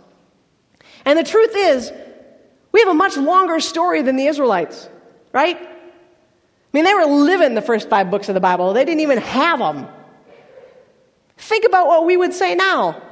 And 1.05 1.19
the 1.19 1.25
truth 1.25 1.53
is, 1.57 1.91
we 2.73 2.81
have 2.81 2.89
a 2.89 2.95
much 2.95 3.17
longer 3.17 3.59
story 3.59 4.03
than 4.03 4.17
the 4.17 4.27
Israelites, 4.27 4.89
right? 5.33 5.57
I 5.57 5.69
mean, 6.73 6.85
they 6.85 6.95
were 6.95 7.07
living 7.07 7.55
the 7.55 7.63
first 7.63 7.89
five 7.89 8.11
books 8.11 8.29
of 8.29 8.35
the 8.35 8.41
Bible, 8.41 8.75
they 8.75 8.85
didn't 8.85 9.01
even 9.01 9.19
have 9.19 9.59
them. 9.59 9.89
Think 11.39 11.65
about 11.65 11.87
what 11.87 12.05
we 12.05 12.19
would 12.19 12.35
say 12.35 12.55
now. 12.55 13.03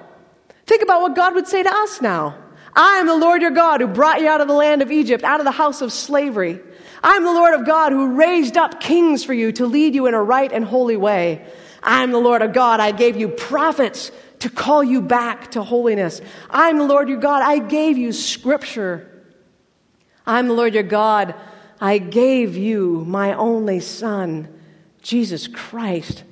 Think 0.66 0.82
about 0.82 1.00
what 1.00 1.16
God 1.16 1.34
would 1.34 1.48
say 1.48 1.62
to 1.62 1.74
us 1.74 2.02
now. 2.02 2.36
I 2.76 2.98
am 2.98 3.06
the 3.06 3.16
Lord 3.16 3.40
your 3.40 3.50
God 3.50 3.80
who 3.80 3.86
brought 3.86 4.20
you 4.20 4.28
out 4.28 4.42
of 4.42 4.48
the 4.48 4.54
land 4.54 4.82
of 4.82 4.92
Egypt, 4.92 5.24
out 5.24 5.40
of 5.40 5.46
the 5.46 5.50
house 5.50 5.80
of 5.80 5.92
slavery. 5.92 6.60
I 7.02 7.14
am 7.14 7.24
the 7.24 7.32
Lord 7.32 7.54
of 7.54 7.64
God 7.64 7.92
who 7.92 8.16
raised 8.16 8.58
up 8.58 8.80
kings 8.80 9.24
for 9.24 9.32
you 9.32 9.50
to 9.52 9.66
lead 9.66 9.94
you 9.94 10.06
in 10.06 10.14
a 10.14 10.22
right 10.22 10.52
and 10.52 10.64
holy 10.64 10.96
way. 10.96 11.46
I 11.82 12.02
am 12.02 12.10
the 12.10 12.18
Lord 12.18 12.42
of 12.42 12.52
God. 12.52 12.80
I 12.80 12.92
gave 12.92 13.16
you 13.16 13.28
prophets 13.28 14.10
to 14.40 14.50
call 14.50 14.84
you 14.84 15.00
back 15.00 15.50
to 15.52 15.62
holiness. 15.62 16.20
I 16.50 16.68
am 16.68 16.78
the 16.78 16.84
Lord 16.84 17.08
your 17.08 17.18
God. 17.18 17.42
I 17.42 17.58
gave 17.58 17.98
you 17.98 18.12
scripture. 18.12 19.24
I 20.26 20.38
am 20.38 20.48
the 20.48 20.54
Lord 20.54 20.74
your 20.74 20.82
God. 20.82 21.34
I 21.80 21.98
gave 21.98 22.56
you 22.56 23.04
my 23.06 23.32
only 23.34 23.80
Son, 23.80 24.48
Jesus 25.02 25.46
Christ, 25.46 26.24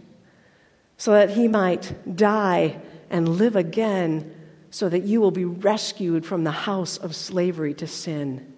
so 0.96 1.12
that 1.12 1.30
he 1.30 1.48
might 1.48 2.16
die 2.16 2.80
and 3.10 3.28
live 3.28 3.56
again 3.56 4.32
so 4.70 4.88
that 4.88 5.04
you 5.04 5.20
will 5.20 5.30
be 5.30 5.44
rescued 5.44 6.26
from 6.26 6.44
the 6.44 6.50
house 6.50 6.98
of 6.98 7.16
slavery 7.16 7.72
to 7.72 7.86
sin 7.86 8.52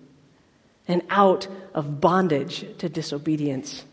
and 0.88 1.02
out 1.10 1.46
of 1.74 2.00
bondage 2.00 2.66
to 2.78 2.88
disobedience. 2.88 3.84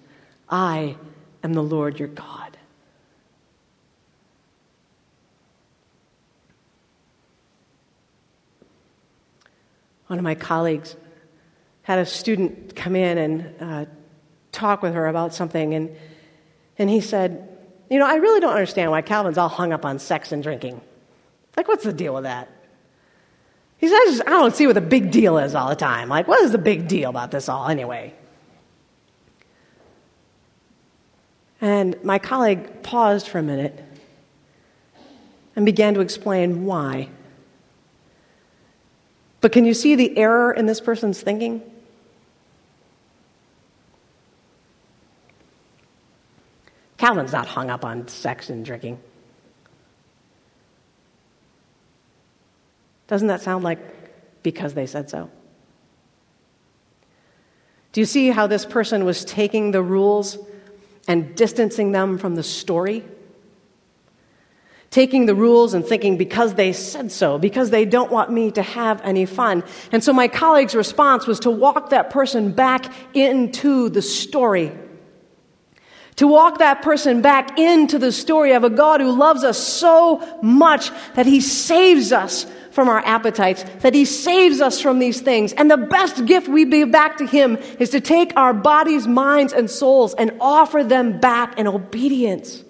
I 0.50 0.96
am 1.44 1.54
the 1.54 1.62
Lord 1.62 2.00
your 2.00 2.08
God. 2.08 2.55
One 10.08 10.20
of 10.20 10.24
my 10.24 10.36
colleagues 10.36 10.96
had 11.84 12.00
a 12.00 12.06
student 12.06 12.76
come 12.76 12.96
in 12.96 13.18
and 13.18 13.56
uh, 13.60 13.86
talk 14.52 14.82
with 14.82 14.94
her 14.94 15.08
about 15.08 15.34
something, 15.34 15.74
and, 15.74 15.96
and 16.78 16.90
he 16.90 17.02
said, 17.02 17.50
you 17.90 18.00
know, 18.00 18.08
I 18.08 18.16
really 18.16 18.40
don't 18.40 18.54
understand 18.54 18.92
why 18.92 19.02
Calvin's 19.02 19.38
all 19.38 19.50
hung 19.50 19.72
up 19.72 19.86
on 19.86 20.00
sex 20.00 20.32
and 20.32 20.42
drinking. 20.42 20.82
Like, 21.56 21.68
what's 21.68 21.84
the 21.84 21.94
deal 21.94 22.14
with 22.14 22.24
that? 22.24 22.50
He 23.78 23.88
says, 23.88 24.22
I 24.26 24.32
don't 24.32 24.56
see 24.56 24.66
what 24.68 24.74
the 24.74 24.82
big 24.82 25.12
deal 25.12 25.38
is 25.38 25.54
all 25.54 25.70
the 25.70 25.76
time. 25.76 26.10
Like, 26.10 26.28
what 26.28 26.42
is 26.42 26.52
the 26.52 26.58
big 26.58 26.88
deal 26.88 27.10
about 27.10 27.32
this 27.32 27.50
all 27.50 27.68
anyway? 27.68 28.14
And 31.62 32.02
my 32.04 32.20
colleague 32.20 32.84
paused 32.84 33.28
for 33.28 33.40
a 33.40 33.44
minute 33.44 33.84
and 35.56 35.66
began 35.66 35.94
to 35.94 36.02
explain 36.02 36.66
why. 36.66 37.10
But 39.46 39.52
can 39.52 39.64
you 39.64 39.76
see 39.76 39.94
the 39.94 40.18
error 40.18 40.52
in 40.52 40.66
this 40.66 40.82
person's 40.82 41.22
thinking? 41.22 41.62
Calvin's 46.98 47.32
not 47.32 47.46
hung 47.46 47.70
up 47.70 47.86
on 47.86 48.08
sex 48.08 48.50
and 48.50 48.66
drinking. 48.66 49.00
Doesn't 53.06 53.28
that 53.28 53.44
sound 53.44 53.64
like 53.64 53.78
because 54.42 54.74
they 54.74 54.88
said 54.88 55.12
so? 55.12 55.30
Do 57.92 58.02
you 58.02 58.06
see 58.06 58.30
how 58.30 58.48
this 58.48 58.66
person 58.66 59.06
was 59.06 59.24
taking 59.24 59.70
the 59.70 59.84
rules 59.84 60.40
and 61.08 61.36
distancing 61.36 61.92
them 61.92 62.18
from 62.18 62.34
the 62.34 62.42
story? 62.42 63.06
Taking 64.96 65.26
the 65.26 65.36
rules 65.36 65.74
and 65.74 65.86
thinking 65.86 66.16
because 66.16 66.54
they 66.54 66.72
said 66.72 67.12
so, 67.12 67.38
because 67.38 67.70
they 67.70 67.84
don't 67.84 68.10
want 68.10 68.32
me 68.32 68.52
to 68.52 68.62
have 68.62 69.02
any 69.02 69.26
fun. 69.26 69.62
And 69.92 70.02
so 70.02 70.14
my 70.14 70.30
colleague's 70.30 70.74
response 70.74 71.28
was 71.28 71.42
to 71.42 71.52
walk 71.52 71.90
that 71.90 72.10
person 72.12 72.54
back 72.54 72.86
into 73.14 73.90
the 73.90 74.02
story 74.02 74.72
to 76.16 76.28
walk 76.28 76.60
that 76.60 76.82
person 76.82 77.22
back 77.22 77.60
into 77.60 78.00
the 78.00 78.12
story 78.12 78.54
of 78.54 78.64
a 78.64 78.70
God 78.70 79.02
who 79.02 79.12
loves 79.12 79.44
us 79.44 79.58
so 79.58 80.40
much 80.42 80.90
that 81.16 81.26
he 81.26 81.42
saves 81.42 82.14
us 82.14 82.46
from 82.72 82.88
our 82.88 83.00
appetites, 83.00 83.64
that 83.82 83.94
he 83.94 84.06
saves 84.06 84.62
us 84.62 84.80
from 84.82 85.00
these 85.00 85.20
things. 85.20 85.52
And 85.54 85.70
the 85.70 85.78
best 85.78 86.26
gift 86.26 86.48
we 86.48 86.66
give 86.66 86.92
back 86.92 87.18
to 87.18 87.26
him 87.26 87.58
is 87.80 87.90
to 87.90 88.00
take 88.00 88.32
our 88.38 88.54
bodies, 88.54 89.08
minds, 89.08 89.52
and 89.52 89.70
souls 89.70 90.14
and 90.14 90.32
offer 90.40 90.86
them 90.86 91.20
back 91.20 91.60
in 91.60 91.68
obedience. 91.68 92.65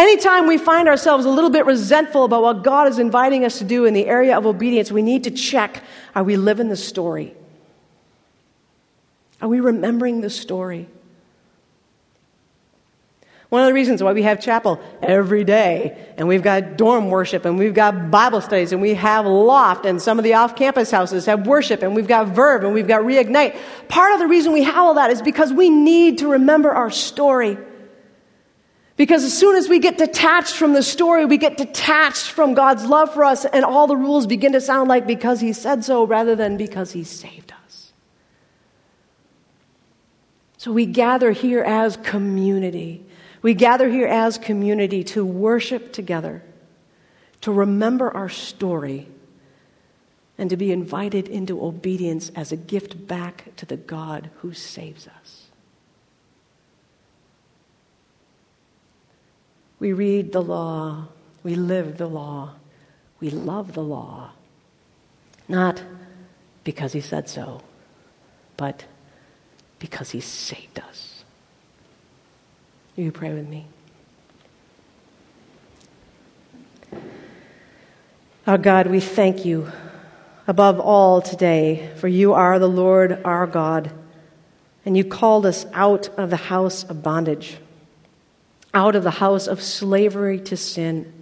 Anytime 0.00 0.46
we 0.46 0.56
find 0.56 0.88
ourselves 0.88 1.26
a 1.26 1.28
little 1.28 1.50
bit 1.50 1.66
resentful 1.66 2.24
about 2.24 2.40
what 2.40 2.64
God 2.64 2.88
is 2.88 2.98
inviting 2.98 3.44
us 3.44 3.58
to 3.58 3.64
do 3.64 3.84
in 3.84 3.92
the 3.92 4.06
area 4.06 4.34
of 4.34 4.46
obedience, 4.46 4.90
we 4.90 5.02
need 5.02 5.24
to 5.24 5.30
check 5.30 5.84
are 6.14 6.24
we 6.24 6.38
living 6.38 6.70
the 6.70 6.76
story? 6.76 7.34
Are 9.42 9.48
we 9.48 9.60
remembering 9.60 10.22
the 10.22 10.30
story? 10.30 10.88
One 13.50 13.60
of 13.60 13.66
the 13.66 13.74
reasons 13.74 14.02
why 14.02 14.14
we 14.14 14.22
have 14.22 14.40
chapel 14.40 14.80
every 15.02 15.44
day, 15.44 16.14
and 16.16 16.26
we've 16.26 16.42
got 16.42 16.78
dorm 16.78 17.10
worship, 17.10 17.44
and 17.44 17.58
we've 17.58 17.74
got 17.74 18.10
Bible 18.10 18.40
studies, 18.40 18.72
and 18.72 18.80
we 18.80 18.94
have 18.94 19.26
loft, 19.26 19.84
and 19.84 20.00
some 20.00 20.18
of 20.18 20.24
the 20.24 20.32
off 20.32 20.56
campus 20.56 20.90
houses 20.90 21.26
have 21.26 21.46
worship, 21.46 21.82
and 21.82 21.94
we've 21.94 22.08
got 22.08 22.28
verb, 22.28 22.64
and 22.64 22.72
we've 22.72 22.88
got 22.88 23.02
reignite. 23.02 23.54
Part 23.88 24.14
of 24.14 24.18
the 24.18 24.28
reason 24.28 24.54
we 24.54 24.62
have 24.62 24.76
all 24.76 24.94
that 24.94 25.10
is 25.10 25.20
because 25.20 25.52
we 25.52 25.68
need 25.68 26.20
to 26.20 26.28
remember 26.28 26.70
our 26.70 26.90
story. 26.90 27.58
Because 29.00 29.24
as 29.24 29.32
soon 29.32 29.56
as 29.56 29.66
we 29.66 29.78
get 29.78 29.96
detached 29.96 30.56
from 30.56 30.74
the 30.74 30.82
story, 30.82 31.24
we 31.24 31.38
get 31.38 31.56
detached 31.56 32.32
from 32.32 32.52
God's 32.52 32.84
love 32.84 33.14
for 33.14 33.24
us, 33.24 33.46
and 33.46 33.64
all 33.64 33.86
the 33.86 33.96
rules 33.96 34.26
begin 34.26 34.52
to 34.52 34.60
sound 34.60 34.90
like 34.90 35.06
because 35.06 35.40
He 35.40 35.54
said 35.54 35.86
so 35.86 36.04
rather 36.04 36.36
than 36.36 36.58
because 36.58 36.92
He 36.92 37.02
saved 37.02 37.54
us. 37.64 37.92
So 40.58 40.70
we 40.70 40.84
gather 40.84 41.30
here 41.30 41.62
as 41.62 41.96
community 41.96 43.06
we 43.42 43.54
gather 43.54 43.88
here 43.88 44.06
as 44.06 44.36
community 44.36 45.02
to 45.04 45.24
worship 45.24 45.92
together, 45.92 46.42
to 47.40 47.50
remember 47.50 48.14
our 48.14 48.28
story, 48.28 49.08
and 50.36 50.50
to 50.50 50.56
be 50.56 50.70
invited 50.72 51.26
into 51.26 51.64
obedience 51.64 52.30
as 52.36 52.52
a 52.52 52.56
gift 52.56 53.06
back 53.06 53.56
to 53.56 53.64
the 53.64 53.76
God 53.78 54.30
who 54.36 54.52
saves 54.52 55.06
us. 55.06 55.49
We 59.80 59.94
read 59.94 60.32
the 60.32 60.42
law, 60.42 61.08
we 61.42 61.54
live 61.54 61.96
the 61.96 62.06
law, 62.06 62.50
we 63.18 63.30
love 63.30 63.72
the 63.72 63.82
law, 63.82 64.30
not 65.48 65.82
because 66.62 66.92
he 66.92 67.00
said 67.00 67.28
so, 67.28 67.62
but 68.58 68.84
because 69.78 70.10
he 70.10 70.20
saved 70.20 70.78
us. 70.78 71.24
You 72.94 73.10
pray 73.10 73.32
with 73.32 73.48
me? 73.48 73.66
Our 78.46 78.58
God, 78.58 78.86
we 78.88 79.00
thank 79.00 79.46
you 79.46 79.70
above 80.46 80.78
all 80.78 81.22
today, 81.22 81.90
for 81.96 82.08
you 82.08 82.34
are 82.34 82.58
the 82.58 82.68
Lord 82.68 83.22
our 83.24 83.46
God, 83.46 83.92
and 84.84 84.96
you 84.96 85.04
called 85.04 85.46
us 85.46 85.64
out 85.72 86.08
of 86.18 86.28
the 86.28 86.36
house 86.36 86.84
of 86.84 87.02
bondage, 87.02 87.56
out 88.72 88.94
of 88.94 89.02
the 89.02 89.10
house 89.10 89.46
of 89.46 89.62
slavery 89.62 90.38
to 90.40 90.56
sin. 90.56 91.12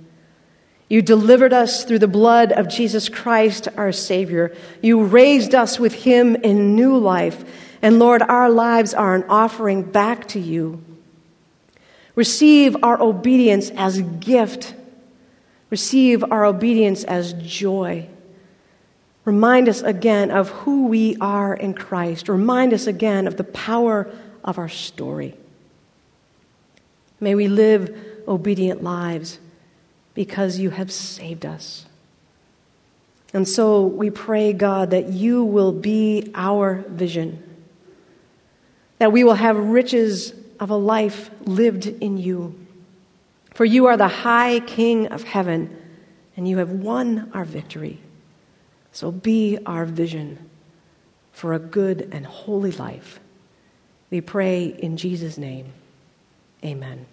You 0.88 1.02
delivered 1.02 1.52
us 1.52 1.84
through 1.84 1.98
the 1.98 2.08
blood 2.08 2.50
of 2.50 2.68
Jesus 2.68 3.08
Christ, 3.08 3.68
our 3.76 3.92
Savior. 3.92 4.54
You 4.82 5.04
raised 5.04 5.54
us 5.54 5.78
with 5.78 5.92
Him 5.92 6.34
in 6.36 6.74
new 6.74 6.96
life. 6.96 7.44
And 7.82 7.98
Lord, 7.98 8.22
our 8.22 8.50
lives 8.50 8.94
are 8.94 9.14
an 9.14 9.24
offering 9.28 9.82
back 9.82 10.28
to 10.28 10.40
you. 10.40 10.82
Receive 12.14 12.76
our 12.82 13.00
obedience 13.00 13.70
as 13.70 13.98
a 13.98 14.02
gift. 14.02 14.74
Receive 15.70 16.24
our 16.24 16.46
obedience 16.46 17.04
as 17.04 17.34
joy. 17.34 18.08
Remind 19.26 19.68
us 19.68 19.82
again 19.82 20.30
of 20.30 20.48
who 20.48 20.86
we 20.86 21.16
are 21.20 21.54
in 21.54 21.74
Christ. 21.74 22.30
Remind 22.30 22.72
us 22.72 22.86
again 22.86 23.26
of 23.26 23.36
the 23.36 23.44
power 23.44 24.10
of 24.42 24.58
our 24.58 24.70
story. 24.70 25.36
May 27.20 27.34
we 27.34 27.48
live 27.48 27.96
obedient 28.26 28.82
lives 28.82 29.38
because 30.14 30.58
you 30.58 30.70
have 30.70 30.92
saved 30.92 31.46
us. 31.46 31.86
And 33.32 33.46
so 33.46 33.86
we 33.86 34.10
pray, 34.10 34.52
God, 34.52 34.90
that 34.90 35.08
you 35.08 35.44
will 35.44 35.72
be 35.72 36.30
our 36.34 36.84
vision, 36.88 37.42
that 38.98 39.12
we 39.12 39.22
will 39.22 39.34
have 39.34 39.56
riches 39.56 40.32
of 40.58 40.70
a 40.70 40.76
life 40.76 41.30
lived 41.40 41.86
in 41.86 42.16
you. 42.16 42.54
For 43.54 43.64
you 43.64 43.86
are 43.86 43.96
the 43.96 44.08
high 44.08 44.60
King 44.60 45.08
of 45.08 45.24
heaven, 45.24 45.76
and 46.36 46.48
you 46.48 46.58
have 46.58 46.70
won 46.70 47.30
our 47.34 47.44
victory. 47.44 48.00
So 48.92 49.12
be 49.12 49.58
our 49.66 49.84
vision 49.84 50.48
for 51.32 51.52
a 51.52 51.58
good 51.58 52.08
and 52.12 52.24
holy 52.24 52.72
life. 52.72 53.20
We 54.10 54.20
pray 54.20 54.64
in 54.64 54.96
Jesus' 54.96 55.36
name. 55.36 55.72
Amen. 56.64 57.06